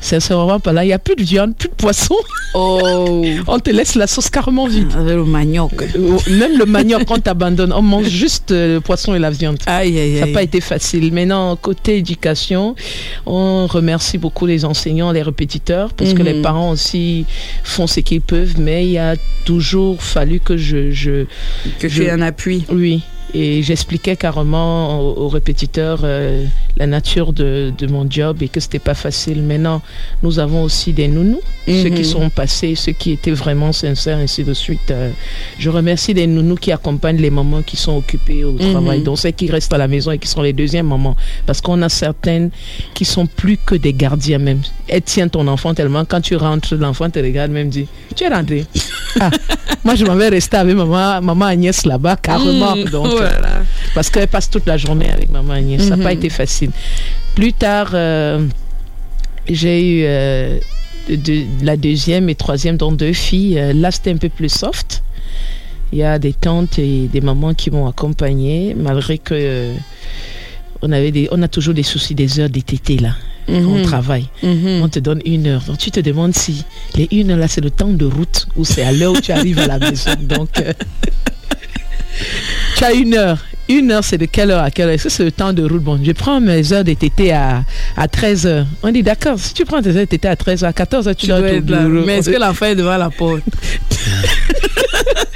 [0.00, 2.14] sincèrement, pas là, il n'y a plus de viande, plus de poisson.
[2.54, 4.88] Oh On te laisse la sauce carrément vide.
[4.96, 5.72] Avec le manioc.
[5.82, 7.72] Euh, Même le manioc, on t'abandonne.
[7.72, 9.58] On mange juste euh, le poisson et la viande.
[9.66, 11.12] Aïe, aïe, Ça n'a pas été facile.
[11.12, 12.74] Maintenant, côté éducation,
[13.26, 16.24] on remercie beaucoup les enseignants, les répétiteurs, parce que Mhm.
[16.26, 17.26] les parents aussi
[17.62, 20.90] font ce qu'ils peuvent, mais il a toujours fallu que je...
[20.90, 21.24] je
[21.78, 22.64] Que je- un appui.
[22.72, 23.02] Oui,
[23.34, 26.44] et j'expliquais carrément aux, aux répétiteurs euh,
[26.76, 29.42] la nature de, de mon job et que c'était pas facile.
[29.42, 29.82] Maintenant,
[30.22, 31.94] nous avons aussi des nounous, ceux Mhm.
[31.94, 34.90] qui sont passés, ceux qui étaient vraiment sincères, ainsi de suite.
[34.90, 35.10] Euh,
[35.58, 38.70] je remercie les nounous qui accompagnent les mamans qui sont occupées au Mhm.
[38.72, 41.16] travail, donc ceux qui restent à la maison et qui sont les deuxièmes mamans.
[41.46, 42.50] Parce qu'on a certaines
[42.94, 44.60] qui sont plus que des gardiens même.
[44.88, 48.28] Elles tiennent ton enfant tellement, quand tu rentres, l'enfant te regarde même dit, tu es
[48.28, 48.64] rentré.
[49.20, 49.30] Ah,
[49.84, 52.76] moi, je m'en vais rester avec maman, maman Agnès là-bas, carrément.
[52.90, 53.62] Donc, euh, voilà.
[53.94, 55.82] Parce qu'elle passe toute la journée avec maman Agnès.
[55.82, 56.18] Ça n'a pas Mhm.
[56.18, 56.70] été facile.
[57.34, 58.46] Plus tard, euh,
[59.48, 60.58] j'ai eu euh,
[61.08, 63.58] de- de- la deuxième et troisième, dont deux filles.
[63.58, 65.02] Euh, là, c'était un peu plus soft.
[65.92, 69.74] Il y a des tantes et des mamans qui m'ont accompagnée, malgré que euh,
[70.82, 73.14] on, avait des, on a toujours des soucis des heures d'été là.
[73.48, 73.82] On Mhm.
[73.82, 74.82] travaille, Mhm.
[74.82, 75.62] on te donne une heure.
[75.66, 76.64] Donc tu te demandes si
[76.94, 79.32] les une heure là, c'est le temps de route ou c'est à l'heure où tu
[79.32, 80.12] arrives à la maison.
[80.20, 80.72] Donc euh,
[82.76, 83.38] tu as une heure.
[83.68, 84.94] Une heure, c'est de quelle heure à quelle heure?
[84.94, 85.80] Est-ce que c'est le temps de route?
[85.82, 87.62] Bon, je prends mes heures de TT à,
[87.96, 88.66] à 13 heures.
[88.82, 91.06] On dit d'accord, si tu prends tes heures de TT à 13 heures, à 14
[91.06, 91.78] heures, tu, Tu dois être là.
[91.84, 92.04] bureau.
[92.04, 93.42] Mais est-ce que l'enfant est devant la porte?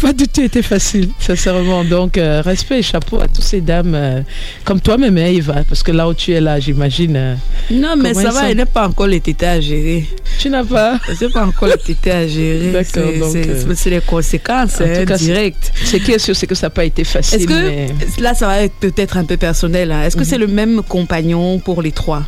[0.00, 1.84] pas du tout été facile, sincèrement.
[1.84, 4.20] Donc, euh, respect et chapeau à toutes ces dames, euh,
[4.64, 7.16] comme toi-même, hein, Eva, parce que là où tu es là, j'imagine.
[7.16, 7.34] euh,
[7.70, 8.46] Non, mais ça va, sont?
[8.46, 10.06] elle n'a pas encore les tétés à gérer.
[10.38, 10.98] Tu n'as pas?
[11.18, 12.72] C'est pas encore les tétés à gérer.
[12.72, 15.72] D'accord, C'est- donc, c'est- C'est les conséquences en hein, tout cas, c'est- directes.
[15.84, 17.38] Ce qui est sûr, c'est que ça n'a pas été facile.
[17.40, 17.88] Est-ce que mais-
[18.20, 19.92] là, ça va être peut-être un peu personnel.
[19.92, 20.02] hein.
[20.04, 20.26] Est-ce que Mhm.
[20.26, 22.22] c'est le même compagnon pour les trois?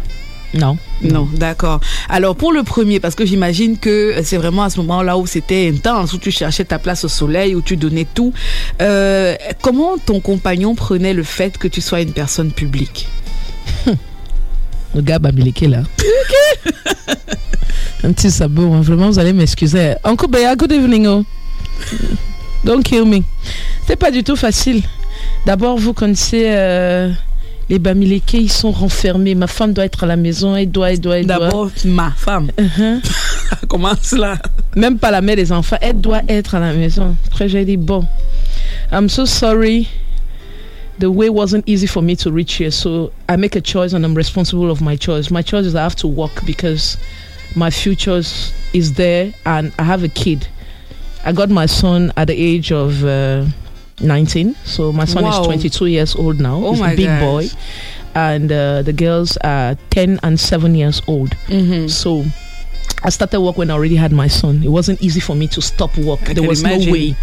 [0.54, 0.78] Non.
[1.02, 1.80] Non, d'accord.
[2.08, 5.70] Alors pour le premier, parce que j'imagine que c'est vraiment à ce moment-là où c'était
[5.72, 8.32] intense, où tu cherchais ta place au soleil, où tu donnais tout.
[8.80, 13.08] euh, comment ton compagnon prenait le fait que tu sois une personne publique?
[14.94, 15.82] Le gars Bamileke là.
[18.04, 18.80] Un petit sabot, hein.
[18.80, 19.94] vraiment, vous allez m'excuser.
[20.04, 21.06] Uncle Béa, good evening.
[21.06, 21.24] Oh.
[22.64, 23.20] Don't kill me.
[23.86, 24.82] C'est pas du tout facile.
[25.46, 27.10] D'abord, vous connaissez euh,
[27.68, 29.34] les Bamileke, ils sont renfermés.
[29.34, 31.38] Ma femme doit être à la maison, elle doit, elle doit, elle doit.
[31.38, 32.50] D'abord, ma femme.
[32.56, 33.00] Uh-huh.
[33.68, 34.38] Comment cela
[34.76, 37.14] Même pas la mère des enfants, elle doit être à la maison.
[37.26, 38.04] Après, j'ai dit, bon,
[38.92, 39.88] I'm so sorry.
[40.98, 42.72] The way wasn't easy for me to reach here.
[42.72, 45.30] So I make a choice and I'm responsible of my choice.
[45.30, 46.96] My choice is I have to work because
[47.54, 48.20] my future
[48.72, 50.48] is there and I have a kid.
[51.24, 53.44] I got my son at the age of uh,
[54.00, 54.54] 19.
[54.64, 55.40] So my son Wow.
[55.40, 56.56] is 22 years old now.
[56.56, 57.20] Oh He's my a big gosh.
[57.20, 57.48] boy.
[58.14, 61.30] And uh, the girls are 10 and 7 years old.
[61.48, 61.88] Mhm.
[61.90, 62.24] So
[63.04, 64.62] I started work when I already had my son.
[64.64, 66.28] It wasn't easy for me to stop work.
[66.28, 66.86] I there was imagine.
[66.86, 67.16] no way.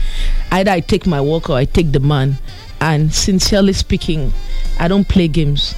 [0.51, 2.37] Either I take my work or I take the man.
[2.79, 4.31] And sincerely speaking,
[4.79, 5.75] I don't play games.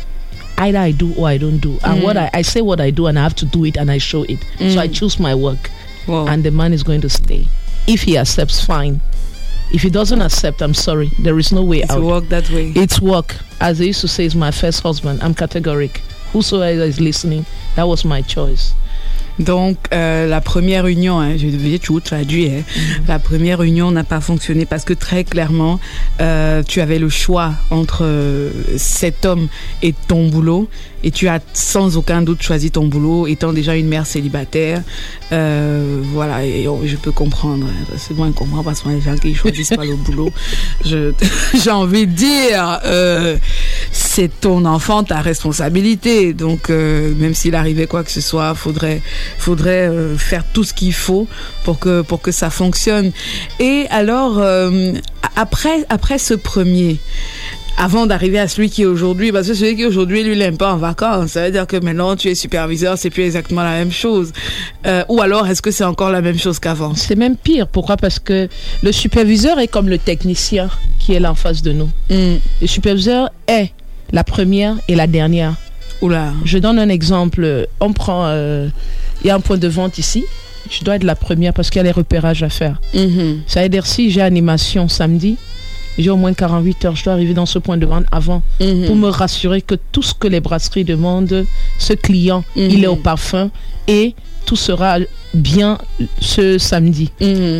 [0.57, 1.79] Either I do or I don't do.
[1.83, 2.03] And Mm.
[2.03, 3.97] what I, I say what I do and I have to do it and I
[3.99, 4.39] show it.
[4.59, 4.93] So I Mm.
[4.93, 5.69] choose my work.
[6.07, 6.27] Wow.
[6.27, 7.47] And the man is going to stay.
[7.87, 9.01] If he accepts, fine.
[9.72, 11.07] If he doesn't accept, I'm sorry.
[11.20, 12.01] There is no way It's out.
[12.01, 12.72] work that way.
[12.76, 13.36] It's work.
[13.59, 15.22] As they used to say, it's my first husband.
[15.22, 15.97] I'm categoric.
[16.32, 17.45] Whosoever is listening,
[17.76, 18.74] that was my choice.
[19.39, 23.01] Donc, euh, la première union, hein, je vais tout traduire, hein.
[23.07, 25.79] la première union n'a pas fonctionné parce que très clairement,
[26.21, 29.47] euh, tu avais le choix entre euh, cet homme
[29.83, 30.67] et ton boulot
[31.03, 34.81] et tu as sans aucun doute choisi ton boulot étant déjà une mère célibataire.
[35.31, 37.67] Euh, voilà, et on- je peux comprendre.
[37.67, 37.95] hein.
[37.97, 40.31] C'est moi, je comprends parce que les gens qui choisissent pas le boulot.
[40.83, 43.38] J'ai envie de dire, euh,
[44.18, 46.34] c'est ton enfant, ta responsabilité.
[46.34, 49.03] Donc, euh, même s'il arrivait quoi que ce soit, faudrait,
[49.38, 51.28] faudrait euh, faire tout ce qu'il faut
[51.63, 53.11] pour que, pour que ça fonctionne.
[53.59, 54.93] Et alors, euh,
[55.36, 56.97] après, après ce premier,
[57.78, 60.41] avant d'arriver à celui qui est aujourd'hui, parce que celui qui est aujourd'hui, lui, il
[60.41, 61.34] est un peu en vacances.
[61.34, 64.34] Ça veut dire que maintenant, tu es superviseur, c'est plus exactement la même chose.
[64.88, 66.95] Euh, ou alors, est-ce que c'est encore la même chose qu'avant?
[66.95, 67.68] C'est même pire.
[67.68, 67.97] Pourquoi?
[67.97, 68.49] Parce que
[68.82, 71.91] le superviseur est comme le technicien qui est là en face de nous.
[72.09, 72.38] Mm.
[72.61, 73.74] Le superviseur est
[74.11, 75.55] la première et la dernière.
[76.01, 76.31] Oula.
[76.45, 77.67] Je donne un exemple.
[77.79, 78.67] On prend, euh,
[79.23, 80.23] il y a un point de vente ici.
[80.69, 82.79] Je dois être la première parce qu'il y a les repérages à faire.
[82.93, 83.39] Mhm.
[83.47, 85.37] Ça veut dire si j'ai animation samedi,
[85.97, 86.95] j'ai au moins 48 heures.
[86.95, 88.85] Je dois arriver dans ce point de vente avant Mhm.
[88.85, 91.45] pour me rassurer que tout ce que les brasseries demandent,
[91.79, 92.69] ce client, Mhm.
[92.69, 93.49] il est au parfum
[93.87, 94.13] et
[94.45, 94.97] tout sera
[95.33, 95.77] bien
[96.21, 97.09] ce samedi.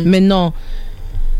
[0.04, 0.54] Maintenant,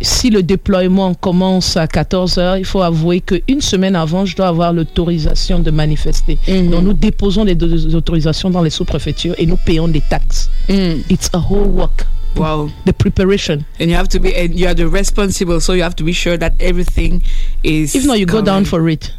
[0.01, 4.49] si le déploiement commence à 14 heures, il faut avouer qu'une semaine avant, je dois
[4.49, 6.39] avoir l'autorisation de manifester.
[6.47, 6.71] Mhm.
[6.71, 10.51] Donc nous déposons les deux autorisations dans les sous-préfectures et nous payons des taxes.
[10.69, 11.03] Mm.
[11.11, 12.07] It's a whole work.
[12.37, 12.71] Wow.
[12.87, 13.65] The preparation.
[13.81, 16.13] And you have to be, and you are the responsible, so you have to be
[16.13, 17.23] sure that everything
[17.65, 17.95] is.
[17.95, 19.13] If not, you go down for it.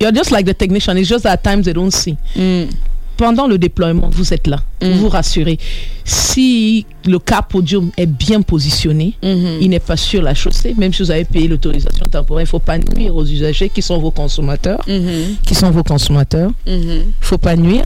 [0.00, 0.96] You're just like the technician.
[0.98, 2.16] It's just that at times they don't see.
[2.34, 2.74] Mm.
[3.16, 4.58] Pendant le déploiement, vous êtes là.
[4.82, 4.88] Mm.
[4.88, 5.58] Vous vous rassurez.
[6.04, 9.58] Si le car podium est bien positionné, Mhm.
[9.60, 12.50] il n'est pas sur la chaussée, même si vous avez payé l'autorisation temporaire, il ne
[12.50, 14.80] faut pas nuire aux usagers qui sont vos consommateurs.
[14.88, 15.36] Mhm.
[15.46, 16.50] Qui sont vos consommateurs.
[16.66, 17.84] Il faut pas nuire.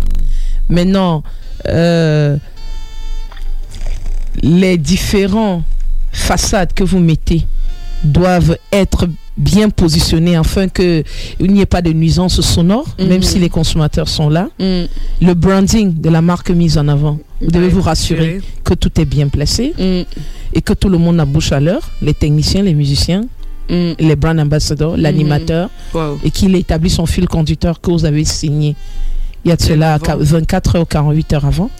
[0.68, 1.22] Maintenant,
[1.66, 2.36] euh,
[4.42, 5.62] les différents
[6.12, 7.44] façades que vous mettez
[8.04, 9.08] doivent être
[9.38, 11.04] bien positionnées afin qu'il
[11.40, 13.06] n'y ait pas de nuisance sonore, Mhm.
[13.08, 14.48] même si les consommateurs sont là.
[14.58, 14.84] Mm.
[15.22, 19.04] Le branding de la marque mise en avant, vous devez vous rassurer que tout est
[19.04, 20.02] bien placé Mm.
[20.54, 23.22] et que tout le monde a bouche à l'heure, les techniciens, les musiciens,
[23.70, 23.92] mm.
[24.00, 25.70] les brand ambassadors, l'animateur,
[26.24, 28.74] et qu'il établit son fil conducteur que vous avez signé.
[29.44, 31.70] Il y a de cela 24 heures ou 48 heures avant.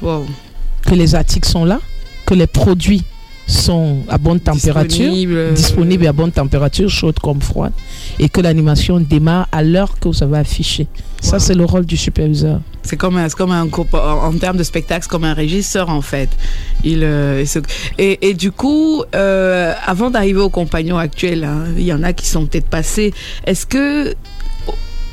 [0.86, 1.80] Que les articles sont là,
[2.24, 3.02] que les produits
[3.48, 5.12] sont à bonne température,
[5.54, 7.72] disponibles à bonne température, chaude comme froide,
[8.18, 10.86] et que l'animation démarre à l'heure que vous avez affiché.
[11.20, 12.60] Ça, c'est le rôle du superviseur.
[12.82, 16.28] C'est comme un, comme un en termes de spectacle, c'est comme un régisseur en fait.
[16.84, 17.44] Il, euh,
[17.98, 22.12] et, et, du coup, euh, avant d'arriver aux compagnons actuels, hein, il y en a
[22.12, 23.12] qui sont peut-être passés.
[23.46, 24.14] Est-ce que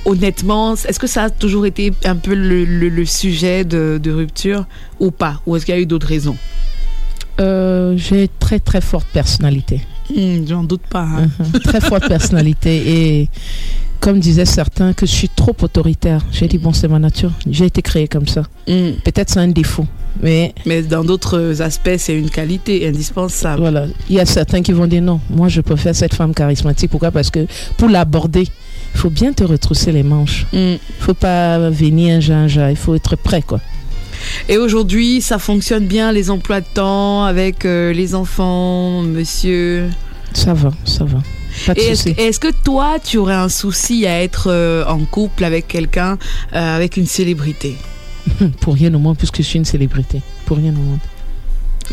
[0.06, 4.66] honnêtement, est-ce que ça a toujours été un peu le, sujet de, de, rupture
[5.00, 5.42] ou pas?
[5.46, 6.38] Ou est-ce qu'il y a eu d'autres raisons?
[7.40, 9.82] Euh, J'ai très très forte personnalité.
[10.16, 11.04] Hmm, j'en doute pas.
[11.04, 11.30] Hein.
[11.42, 11.60] Uh-huh.
[11.62, 13.30] très forte personnalité et
[14.06, 16.24] comme disaient certains, que je suis trop autoritaire.
[16.32, 17.32] J'ai dit, bon, c'est ma nature.
[17.50, 18.44] J'ai été créé comme ça.
[18.68, 18.92] Hmm.
[19.04, 19.88] Peut-être c'est un défaut.
[20.22, 23.62] Mais, mais dans d'autres aspects, c'est une qualité indispensable.
[23.62, 23.88] Voilà.
[24.08, 26.92] Il y a certains qui vont dire non, moi je préfère cette femme charismatique.
[26.92, 27.10] Pourquoi?
[27.10, 30.46] Parce que pour l'aborder, il faut bien te retrousser les manches.
[30.54, 30.72] Il hmm.
[30.74, 33.42] ne faut pas venir un ginja, il faut être prêt.
[33.42, 33.60] quoi.
[34.50, 39.90] Et aujourd'hui, ça fonctionne bien, les emplois de temps avec euh, les enfants, monsieur
[40.34, 41.20] Ça va, ça va.
[41.76, 46.18] Est-ce que toi, tu aurais un souci à être euh, en couple avec quelqu'un,
[46.54, 47.76] euh, avec une célébrité?
[48.60, 50.22] Pour rien au moins, puisque je suis une célébrité.
[50.46, 51.00] Pour rien au moins.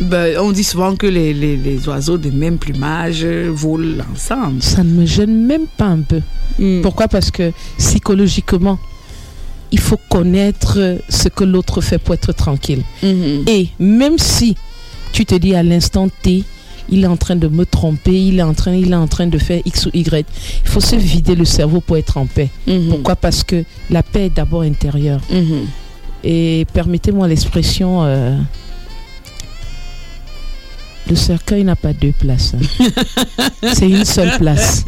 [0.01, 4.63] Ben, on dit souvent que les, les, oiseaux de même plumage volent ensemble.
[4.63, 6.23] Ça ne me gêne même pas un peu.
[6.59, 6.81] Hmm.
[6.81, 7.09] Pourquoi?
[7.09, 8.79] Parce que psychologiquement,
[9.73, 12.83] il faut connaître ce que l'autre fait pour être tranquille.
[13.03, 13.43] Hmm.
[13.49, 14.55] Et même si
[15.13, 16.45] tu te dis à l'instant T,
[16.89, 19.27] il est en train de me tromper, il est en train, il est en train
[19.27, 20.27] de faire X ou Y.
[20.65, 22.51] Il faut se vider le cerveau pour être en paix.
[22.67, 22.89] Mhm.
[22.89, 23.17] Pourquoi?
[23.17, 25.21] Parce que la paix est d'abord intérieure.
[25.31, 25.67] Mhm.
[26.25, 28.37] Et permettez-moi l'expression, euh,
[31.09, 32.55] le cercueil n'a pas deux places.
[32.55, 32.87] Hein.
[33.75, 34.85] C'est une seule place.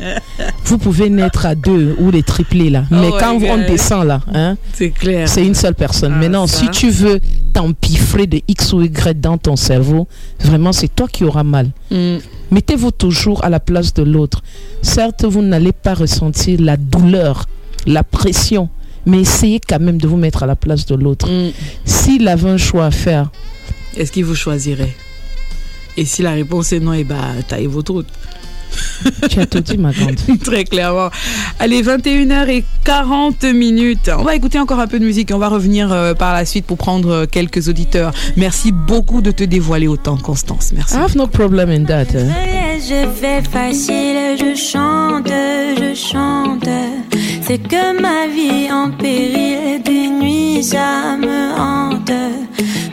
[0.65, 2.85] Vous pouvez naître à deux ou les tripler là.
[2.91, 5.29] Mais oh quand on descend là, hein, c'est clair.
[5.29, 6.13] C'est une seule personne.
[6.17, 7.21] Ah, Maintenant, si tu veux
[7.53, 10.09] t'empiffrer de X ou Y dans ton cerveau,
[10.41, 11.71] vraiment, c'est toi qui auras mal.
[11.91, 12.17] Mm.
[12.51, 14.43] Mettez-vous toujours à la place de l'autre.
[14.83, 17.47] Certes, vous n'allez pas ressentir la douleur,
[17.87, 18.69] la pression,
[19.07, 21.29] mais essayez quand même de vous mettre à la place de l'autre.
[21.31, 21.53] Mm.
[21.85, 23.31] S'il avait un choix à faire,
[23.97, 24.95] est-ce qu'il vous choisirait?
[25.97, 28.09] Et si la réponse est non, et eh bah, ben, taillez votre route.
[29.31, 30.17] Tu as tout dit, ma grande.
[30.45, 31.11] Très clairement.
[31.59, 34.11] Allez, 21h40 minutes.
[34.19, 36.45] On va écouter encore un peu de musique et on va revenir euh, par la
[36.45, 38.13] suite pour prendre euh, quelques auditeurs.
[38.37, 40.73] Merci beaucoup de te dévoiler autant, Constance.
[40.75, 40.95] Merci.
[40.95, 42.15] I have no problem in that.
[42.17, 42.29] Hein.
[42.79, 46.69] Je fais facile, je chante, je chante.
[47.47, 52.11] C'est que ma vie en péril, des nuits ça me hante.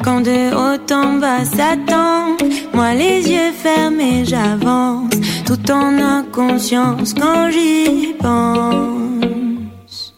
[0.04, 2.36] Quand de haut en bas s'attend,
[2.74, 5.14] moi les yeux fermés j'avance,
[5.46, 10.14] tout en inconscience quand j'y pense.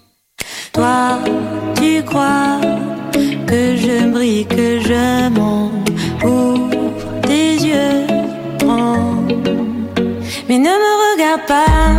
[0.73, 1.19] Toi,
[1.75, 2.59] tu crois
[3.45, 6.69] que je brille, que je monte pour
[7.27, 8.07] tes yeux
[10.49, 11.93] Mais ne me regarde pas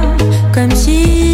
[0.53, 1.34] comme si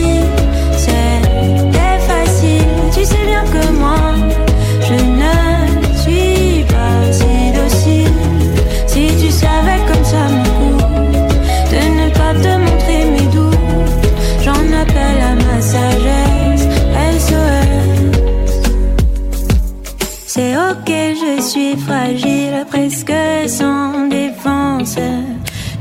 [21.51, 23.11] suis fragile, presque
[23.47, 24.95] sans défense.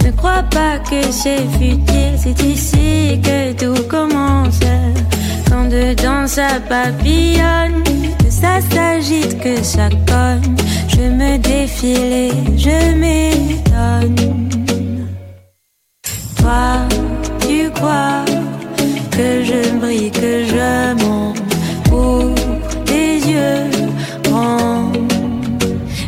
[0.05, 4.59] Ne crois pas que c'est futile, c'est ici que tout commence.
[5.49, 7.85] Quand dedans ça papillonne,
[8.19, 10.57] que ça s'agite, que ça cogne,
[10.89, 14.17] je me défile et je m'étonne.
[16.39, 16.65] Toi,
[17.47, 18.25] tu crois
[19.13, 21.40] que je brille, que je monte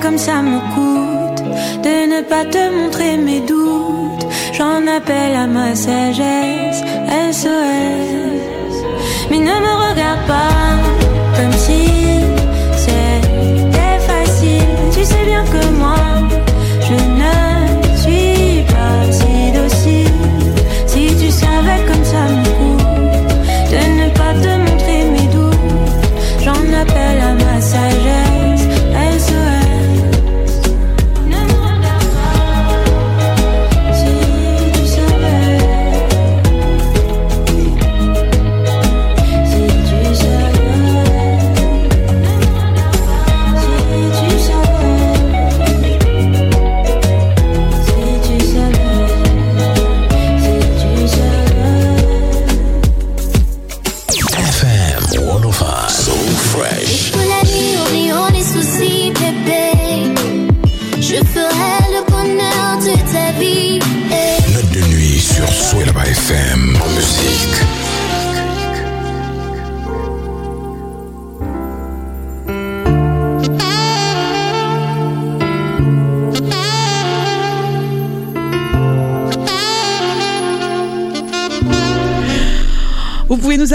[0.00, 1.42] comme ça me coûte
[1.82, 6.82] de ne pas te montrer mes doutes, j'en appelle à ma sagesse
[7.32, 8.74] SOS.
[9.30, 10.76] Mais ne me regarde pas
[11.36, 11.86] comme si
[12.76, 14.74] c'était facile.
[14.92, 15.96] Tu sais bien que moi,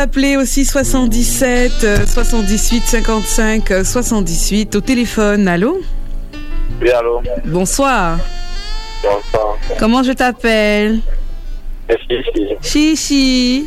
[0.04, 5.48] appeler aussi 77 euh, 78 55 euh, 78 au téléphone.
[5.48, 5.80] Allô
[6.82, 8.20] Oui, allô Bonsoir.
[9.02, 9.58] Bonsoir.
[9.80, 11.00] Comment je t'appelle.
[12.62, 13.66] Chichi.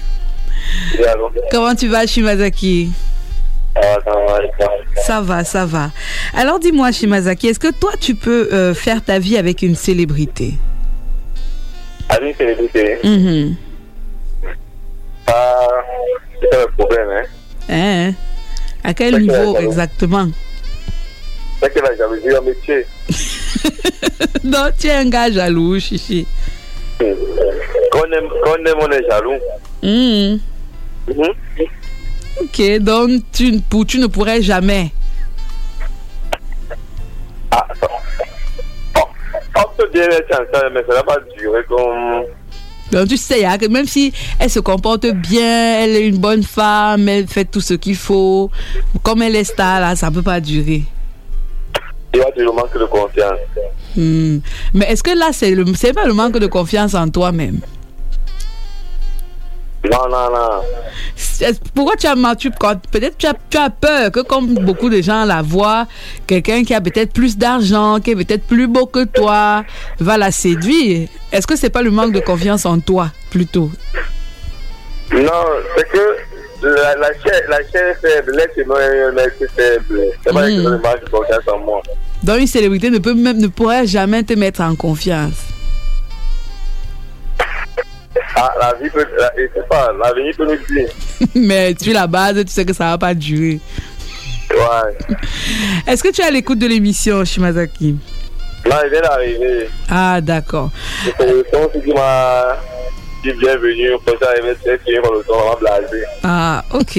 [0.98, 2.90] Oui, allô Comment tu vas, Shimazaki
[5.04, 5.90] ça va, ça va.
[6.34, 10.54] Alors dis-moi, Shimazaki, est-ce que toi, tu peux euh, faire ta vie avec une célébrité?
[12.08, 13.54] Avec une célébrité, Mhm.
[15.26, 15.68] ah,
[16.50, 17.24] c'est pas le problème, hein.
[17.68, 18.12] Hein
[18.84, 19.64] À quel que la niveau jalousie.
[19.66, 20.28] exactement?
[21.62, 22.86] C'est que la jalousie est un métier.
[24.44, 26.26] Non, tu es un gars jaloux, Chichi.
[26.98, 29.40] Quand on aime, quand on, aime, on est jaloux.
[29.82, 30.40] Mhm.
[31.08, 31.34] Mhm.
[32.42, 34.92] Ok, donc tu, ne pour- tu ne pourrais jamais.
[37.50, 37.88] Ah, ça.
[38.98, 39.00] Oh,
[39.56, 42.24] on peut bien être ensemble, mais ça va pas durer comme.
[42.96, 46.42] Donc tu sais, hein, que même si elle se comporte bien, elle est une bonne
[46.42, 48.50] femme, elle fait tout ce qu'il faut,
[49.02, 50.82] comme elle est star, là, ça peut pas durer.
[52.14, 53.38] Il y a toujours manque de confiance.
[53.94, 54.38] Hmm.
[54.72, 57.60] Mais est-ce que là, c'est pas le manque de confiance en toi-même?
[59.90, 60.62] Non, non, non.
[61.14, 62.14] C'est- Pourquoi tu as
[62.58, 65.86] quand- Peut-être tu as, tu as peur que comme beaucoup de gens la voient,
[66.26, 69.64] quelqu'un qui a peut-être plus d'argent, qui est peut-être plus beau que toi,
[70.00, 71.08] va la séduire.
[71.32, 73.70] Est-ce que c'est pas le manque de confiance en toi, plutôt?
[75.12, 75.44] Non,
[75.76, 76.16] c'est que
[76.62, 80.00] la, la, chair, la chair est faible, l'être humain est faible.
[80.24, 80.62] C'est pas Mm.
[80.82, 81.82] manque de confiance en moi.
[82.22, 85.34] Donc une célébrité ne peut même ne pourrait jamais te mettre en confiance.
[88.36, 89.06] Ah, la vie peut.
[89.18, 90.88] La, je sais pas, l'avenir peut nous dire.
[91.34, 93.60] Mais tu es la base, tu sais que ça va pas durer.
[94.50, 95.16] Ouais.
[95.86, 97.96] Est-ce que tu es à l'écoute de l'émission, Shimazaki?
[98.66, 99.68] Là, il vient d'arriver.
[99.88, 100.70] Ah, d'accord.
[101.18, 102.56] C'est le son qui m'a
[103.22, 103.92] dit bienvenue.
[104.04, 106.02] Quand j'arrivais, c'est fini par le son, on m'a blasé.
[106.22, 106.98] Ah, ok.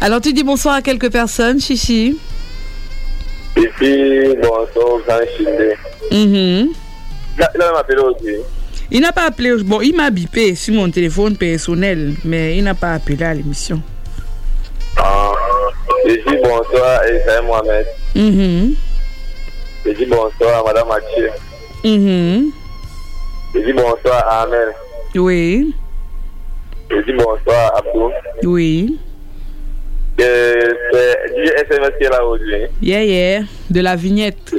[0.00, 2.18] Alors tu dis bonsoir à quelques personnes, Chichi?
[3.56, 5.74] Et puis, bon, son grand chindé.
[6.10, 6.68] Mhm.
[7.36, 8.36] Il a il a m'appelé aussi.
[8.90, 9.54] Il n'a pas appelé.
[9.62, 13.80] Bon, il m'a bipé sur mon téléphone personnel, mais il n'a pas appelé à l'émission.
[14.96, 15.32] Ah.
[16.06, 17.86] Je dis bonsoir à Esaïe Mohamed.
[18.16, 18.74] Mhm.
[19.86, 21.30] Je dis bonsoir à Madame Mathieu.
[21.84, 22.50] Mhm.
[23.54, 24.68] Je dis bonsoir à Amel.
[25.14, 25.74] Oui,
[26.90, 28.10] Je dis bonsoir à Abdou.
[28.44, 28.98] oui.
[30.20, 32.54] Euh, C'est DJ SMS qui est là aujourd'hui.
[32.82, 33.42] Yeah, yeah.
[33.70, 34.54] De la vignette.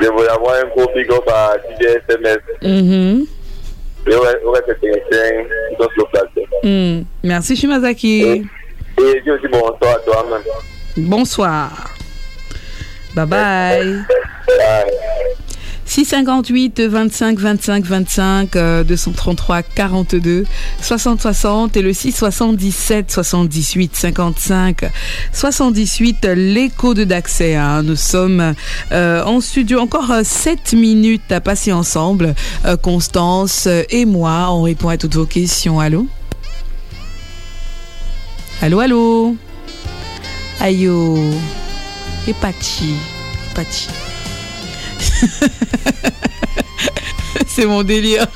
[0.00, 2.38] Je voulais avoir un gros big up à DJ SMS.
[2.62, 3.26] Mhm.
[4.06, 6.24] Et ouais, ouais, c'est technicien qui sont sur place.
[6.62, 7.02] Mm.
[7.22, 8.22] Merci, Shimazaki.
[8.22, 10.42] Et je dis bonsoir à toi-même.
[10.96, 11.94] Bonsoir.
[13.14, 14.04] Bye bye.
[14.46, 15.34] Bye.
[15.94, 20.44] 658 25 25 25 euh, 233 42
[20.82, 24.90] 60 60 et le 677 78 55
[25.32, 27.84] 78 l'écho de d'accès hein.
[27.84, 28.54] nous sommes
[28.90, 32.34] euh, en studio encore 7 minutes à passer ensemble.
[32.64, 35.78] Euh, Constance et moi on répond à toutes vos questions.
[35.78, 36.08] Allô?
[38.60, 39.36] Allô allô?
[40.60, 41.16] Ayo
[42.26, 42.94] Epachi
[43.52, 44.13] Epachi
[47.46, 48.26] C'est mon délire.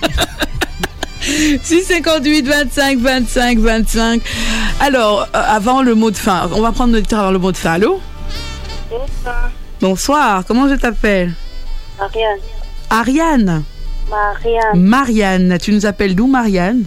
[1.20, 4.22] 658 25 25 25.
[4.80, 7.52] Alors, euh, avant le mot de fin, on va prendre notre temps avant le mot
[7.52, 7.72] de fin.
[7.72, 8.00] Allô?
[8.90, 9.50] Bonsoir.
[9.80, 11.34] Bonsoir, comment je t'appelle?
[11.98, 12.40] Marianne.
[12.90, 13.64] Ariane
[14.08, 14.80] Marianne.
[14.80, 16.84] Marianne, tu nous appelles d'où Marianne?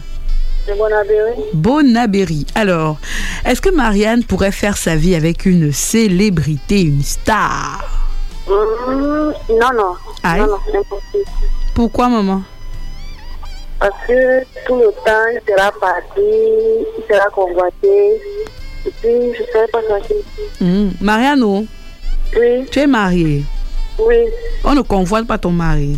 [0.68, 1.42] De Bonabéry.
[1.54, 2.48] Bonabéry.
[2.56, 2.98] Alors,
[3.46, 8.11] est-ce que Marianne pourrait faire sa vie avec une célébrité, une star?
[8.52, 9.94] Mmh, non, non.
[10.24, 10.42] Aïe.
[10.42, 11.26] Non, non, c'est impossible.
[11.74, 12.42] Pourquoi, maman?
[13.80, 18.22] Parce que tout le temps, il sera parti, il sera convoité.
[18.86, 20.92] Et puis, je ne serai pas tranquille.
[21.02, 21.66] Marianne, oh,
[22.38, 23.44] Oui, tu es mariée.
[24.00, 24.18] oui.
[24.64, 25.98] On ne convoite pas ton mari.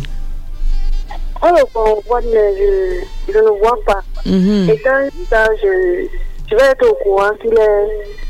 [1.42, 4.00] On le convoite, mais je, je ne vois pas.
[4.24, 4.70] Mhm.
[4.70, 6.06] Et quand ça, je,
[6.50, 7.88] je vais être au courant qu'il est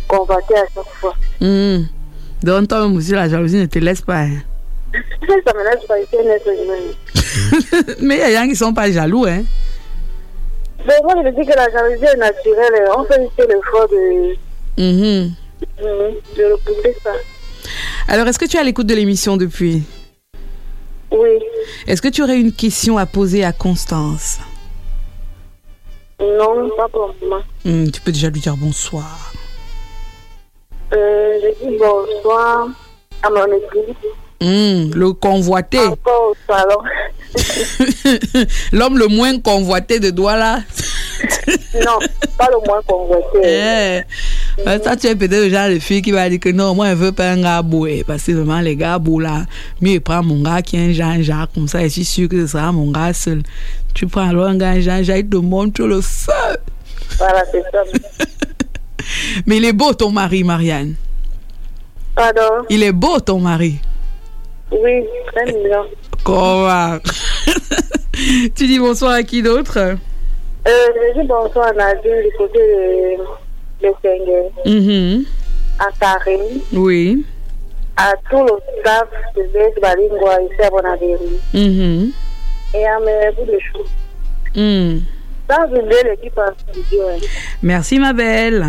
[0.08, 1.14] convoité à chaque fois.
[2.44, 2.60] Hmm.
[2.60, 4.20] Donc, toi-même aussi, la jalousie ne te laisse pas.
[4.22, 4.38] hein.
[5.28, 6.14] Ça me laisse pas être.
[8.00, 9.24] Mais il y a des gens qui ne sont pas jaloux.
[9.26, 9.42] Hein.
[10.86, 12.88] Mais moi, je me dis que la jalousie est naturelle.
[12.96, 14.36] On fait ici l'effort de,
[14.82, 15.32] Mhm.
[16.36, 17.12] de repousser ça.
[18.08, 19.82] Alors, est-ce que tu es à l'écoute de l'émission depuis?
[21.10, 21.38] Oui.
[21.86, 24.38] Est-ce que tu aurais une question à poser à Constance?
[26.20, 27.42] Non, pas pour moi.
[27.64, 29.32] Hmm, Tu peux déjà lui dire bonsoir.
[31.62, 32.68] Je bonsoir
[33.22, 33.46] à mon.
[34.40, 35.78] Hmm, le convoité.
[35.78, 36.34] Encore.
[38.72, 40.58] L'homme le moins convoité de Douala.
[41.74, 41.98] non,
[42.36, 43.38] pas le moins convoité.
[43.42, 44.02] Eh,
[44.84, 46.96] Ça, tu es peut-être le genre de fille qui va dire que non, moi, elle
[46.96, 47.86] veut pas un gars beau.
[47.86, 49.46] eh, Parce que vraiment, les gars beaux là,
[49.80, 51.82] mieux il prend mon gars qui est un Jean-Jacques comme ça.
[51.82, 53.42] Et je suis sûr que ce sera mon gars seul.
[53.94, 56.32] Tu prends alors un gars Jean-Jacques, il te montre le feu.
[57.18, 57.82] Voilà, c'est ça.
[59.46, 60.94] Mais il est beau ton mari, Marianne.
[62.14, 62.64] Pardon?
[62.70, 63.78] Il est beau ton mari.
[64.70, 65.84] Oui, très mignon.
[66.24, 66.98] Comment?
[68.54, 69.76] Tu dis bonsoir à qui d'autre?
[69.76, 69.96] Euh,
[70.66, 75.24] je dis bonsoir à Nadir du côté de, de Sengue, Mhm.
[75.80, 77.26] à Karine, Oui.
[77.96, 82.12] à tout le staff de Balingua ici à Bonaveri Mhm.
[82.74, 83.82] et à mes bouts de chou.
[86.38, 87.02] En studio.
[87.08, 87.18] hein.
[87.62, 88.64] Merci ma belle.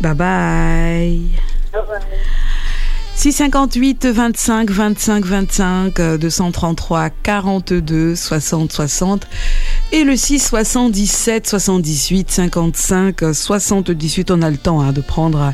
[0.00, 1.51] Bye bye.
[1.72, 2.00] Bye bye.
[3.14, 9.26] 658 25 25 25 euh, 233 42 60 60
[9.92, 15.52] et le 6 77 78 55 euh, 78 on a le temps hein, de prendre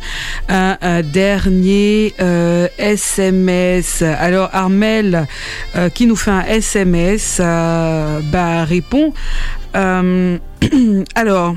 [0.48, 5.26] un, dernier euh, SMS alors Armel
[5.74, 9.12] euh, qui nous fait un SMS euh, bah répond
[9.76, 10.38] Euh,
[11.14, 11.54] alors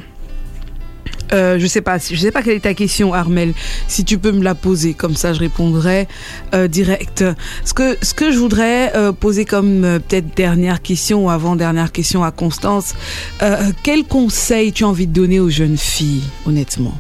[1.34, 3.54] euh, je sais pas, je sais pas quelle est ta question, Armel.
[3.88, 6.08] Si tu peux me la poser, comme ça, je répondrai
[6.54, 7.24] euh, direct.
[7.66, 11.56] Ce que ce que je voudrais euh, poser comme euh, peut-être dernière question ou avant
[11.56, 12.94] dernière question à Constance,
[13.42, 16.98] euh, quel conseil tu as envie de donner aux jeunes filles, honnêtement,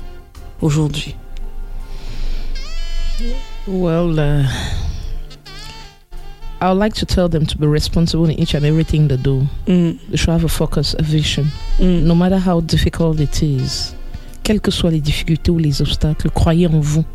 [0.62, 1.16] aujourd'hui?
[3.68, 4.48] Well, uh,
[6.60, 9.48] I would like to tell them to be responsible in each and everything they do.
[9.66, 11.45] They should have a focus, a vision,
[11.80, 13.95] no matter how difficult it is.
[14.52, 17.06] Quelles que soient les difficultés ou les obstacles, croyez en vous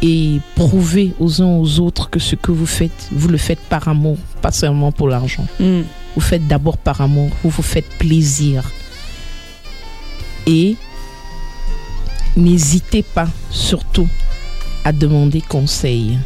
[0.00, 3.88] et prouvez aux uns aux autres que ce que vous faites, vous le faites par
[3.88, 5.46] amour, pas seulement pour l'argent.
[5.60, 8.72] Vous faites d'abord par amour, vous vous faites plaisir.
[10.46, 10.76] Et
[12.38, 14.08] n'hésitez pas, surtout,
[14.82, 16.18] à demander conseil.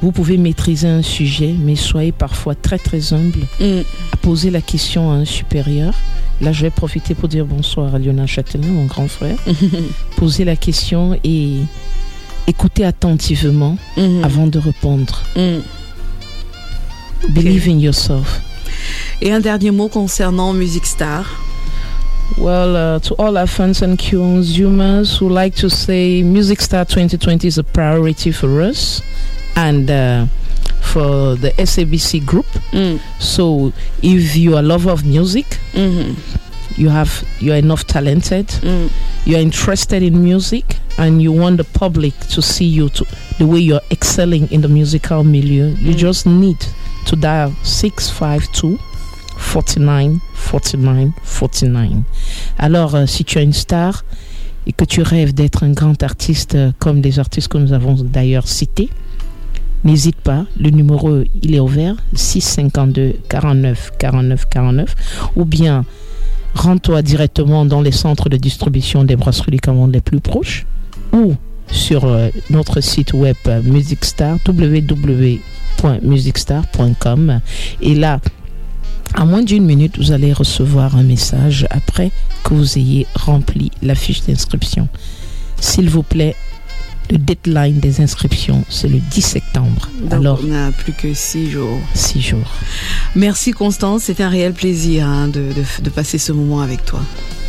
[0.00, 5.10] Vous pouvez maîtriser un sujet, mais soyez parfois très très humble à poser la question
[5.10, 5.94] à un supérieur.
[6.40, 9.36] Là, je vais profiter pour dire bonsoir à Lionel Châtelain, mon grand frère.
[10.16, 11.62] Poser la question et
[12.46, 13.76] écouter attentivement
[14.22, 15.24] avant de répondre.
[17.30, 18.40] Believe in yourself.
[19.20, 21.24] Et un dernier mot concernant Music Star.
[22.36, 27.48] Well, uh, to all our fans and consumers who like to say Music Star 2020
[27.48, 29.02] is a priority for us
[29.58, 30.26] and uh,
[30.80, 32.46] for the SABC group.
[32.70, 33.00] Mm.
[33.18, 33.72] So,
[34.02, 36.14] if you are a lover of music, mm-hmm.
[36.80, 38.90] you have you are enough talented, mm.
[39.26, 43.04] you are interested in music, and you want the public to see you to
[43.38, 45.98] the way you're excelling in the musical milieu, you mm.
[45.98, 46.58] just need
[47.06, 48.78] to dial 652
[49.36, 52.04] 49 49 49.
[52.58, 54.04] Alors, euh, si tu as une star
[54.66, 57.94] et que tu rêves d'être un grand artiste euh, comme des artistes que nous avons
[57.94, 58.90] d'ailleurs cités,
[59.84, 64.94] n'hésite pas, le numéro il est ouvert 652 49 49 49
[65.36, 65.84] ou bien
[66.54, 70.66] rends-toi directement dans les centres de distribution des brasseries du Cameroun les plus proches
[71.12, 71.34] ou
[71.70, 77.40] sur euh, notre site web euh, Musicstar www.musicstar.com
[77.80, 78.20] et là
[79.14, 82.12] À moins d'une minute, vous allez recevoir un message après
[82.44, 84.88] que vous ayez rempli la fiche d'inscription.
[85.60, 86.34] S'il vous plaît,
[87.10, 89.88] le deadline des inscriptions, c'est le 10 septembre.
[90.02, 91.78] Donc, Alors, on n'a plus que six jours.
[91.94, 92.50] six jours.
[93.16, 97.00] Merci Constance, c'était un réel plaisir hein, de, de- de passer ce moment avec toi.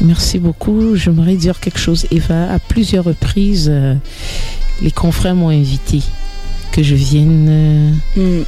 [0.02, 0.96] Merci beaucoup.
[0.96, 2.52] J'aimerais dire quelque chose, Eva.
[2.52, 3.96] À plusieurs reprises, euh,
[4.82, 6.02] les confrères m'ont invité
[6.72, 7.94] que je vienne.
[8.18, 8.44] euh,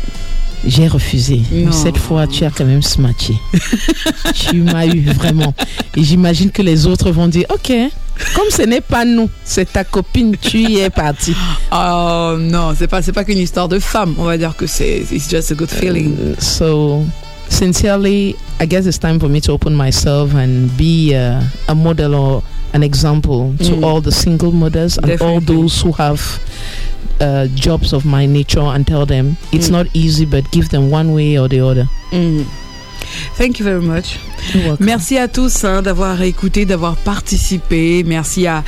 [0.66, 1.42] J'ai refusé.
[1.52, 1.72] Non.
[1.72, 3.36] cette fois, tu as quand même smatché.
[4.36, 5.54] tu m'as eu vraiment.
[5.98, 7.72] Et j'imagine que les autres vont dire Ok,
[8.36, 11.34] comme ce n'est pas nous, c'est ta copine, tu y es parti.
[11.72, 14.14] Oh non, c'est pas c'est pas qu'une histoire de femme.
[14.20, 16.14] On va dire que c'est it's just a good feeling.
[16.40, 17.04] So,
[17.50, 22.14] sincerely, I guess it's time for me to open myself and be uh, a model
[22.16, 22.44] or
[22.74, 23.84] an example to Mm.
[23.84, 25.56] all the single mothers and all Definitely.
[25.56, 26.22] those who have
[27.22, 29.72] uh, jobs of my nature and tell them it's Mm.
[29.72, 31.88] not easy, but give them one way or the other.
[32.12, 32.46] Mm.
[33.38, 34.20] Thank you very much.
[34.80, 38.04] Merci à tous hein, d'avoir écouté, d'avoir participé.
[38.06, 38.64] Merci à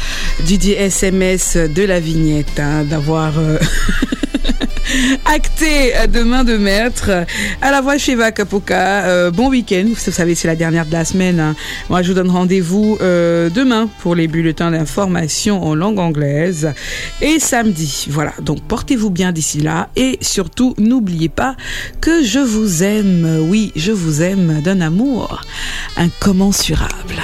[0.46, 3.58] Didier SMS de la vignette hein, d'avoir euh,
[5.26, 7.10] acté de main de maître.
[7.62, 9.06] À la voix chez Kapoka.
[9.06, 9.86] Euh, bon week-end.
[9.88, 11.40] Vous savez, c'est la dernière de la semaine.
[11.40, 11.56] hein.
[11.90, 16.74] Moi, je vous donne rendez-vous euh, demain pour les bulletins d'information en langue anglaise
[17.22, 18.08] et samedi.
[18.10, 18.34] Voilà.
[18.42, 21.56] Donc, portez-vous bien d'ici là et surtout, n'oubliez pas
[22.02, 23.40] que je vous aime.
[23.50, 25.42] Oui, je vous aime d'un amour
[25.98, 27.22] incommensurable.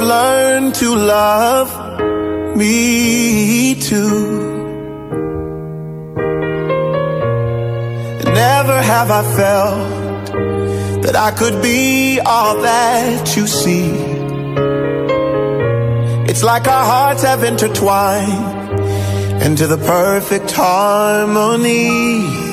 [0.00, 4.38] I've learned to love me too.
[8.24, 13.90] Never have I felt that I could be all that you see.
[16.30, 18.80] It's like our hearts have intertwined
[19.42, 22.49] into the perfect harmony.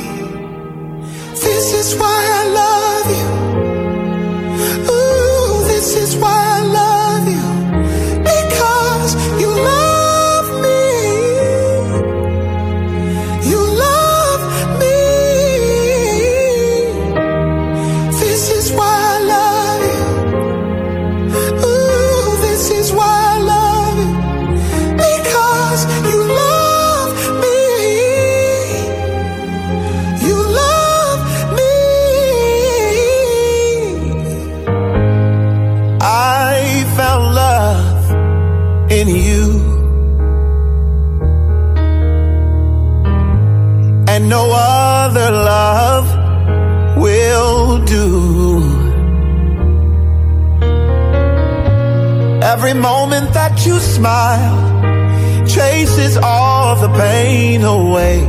[53.68, 58.19] You smile chases all the pain away.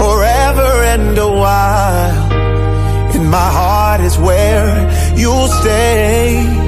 [0.00, 2.32] Forever and a while,
[3.16, 4.70] in my heart is where
[5.16, 6.59] you'll stay.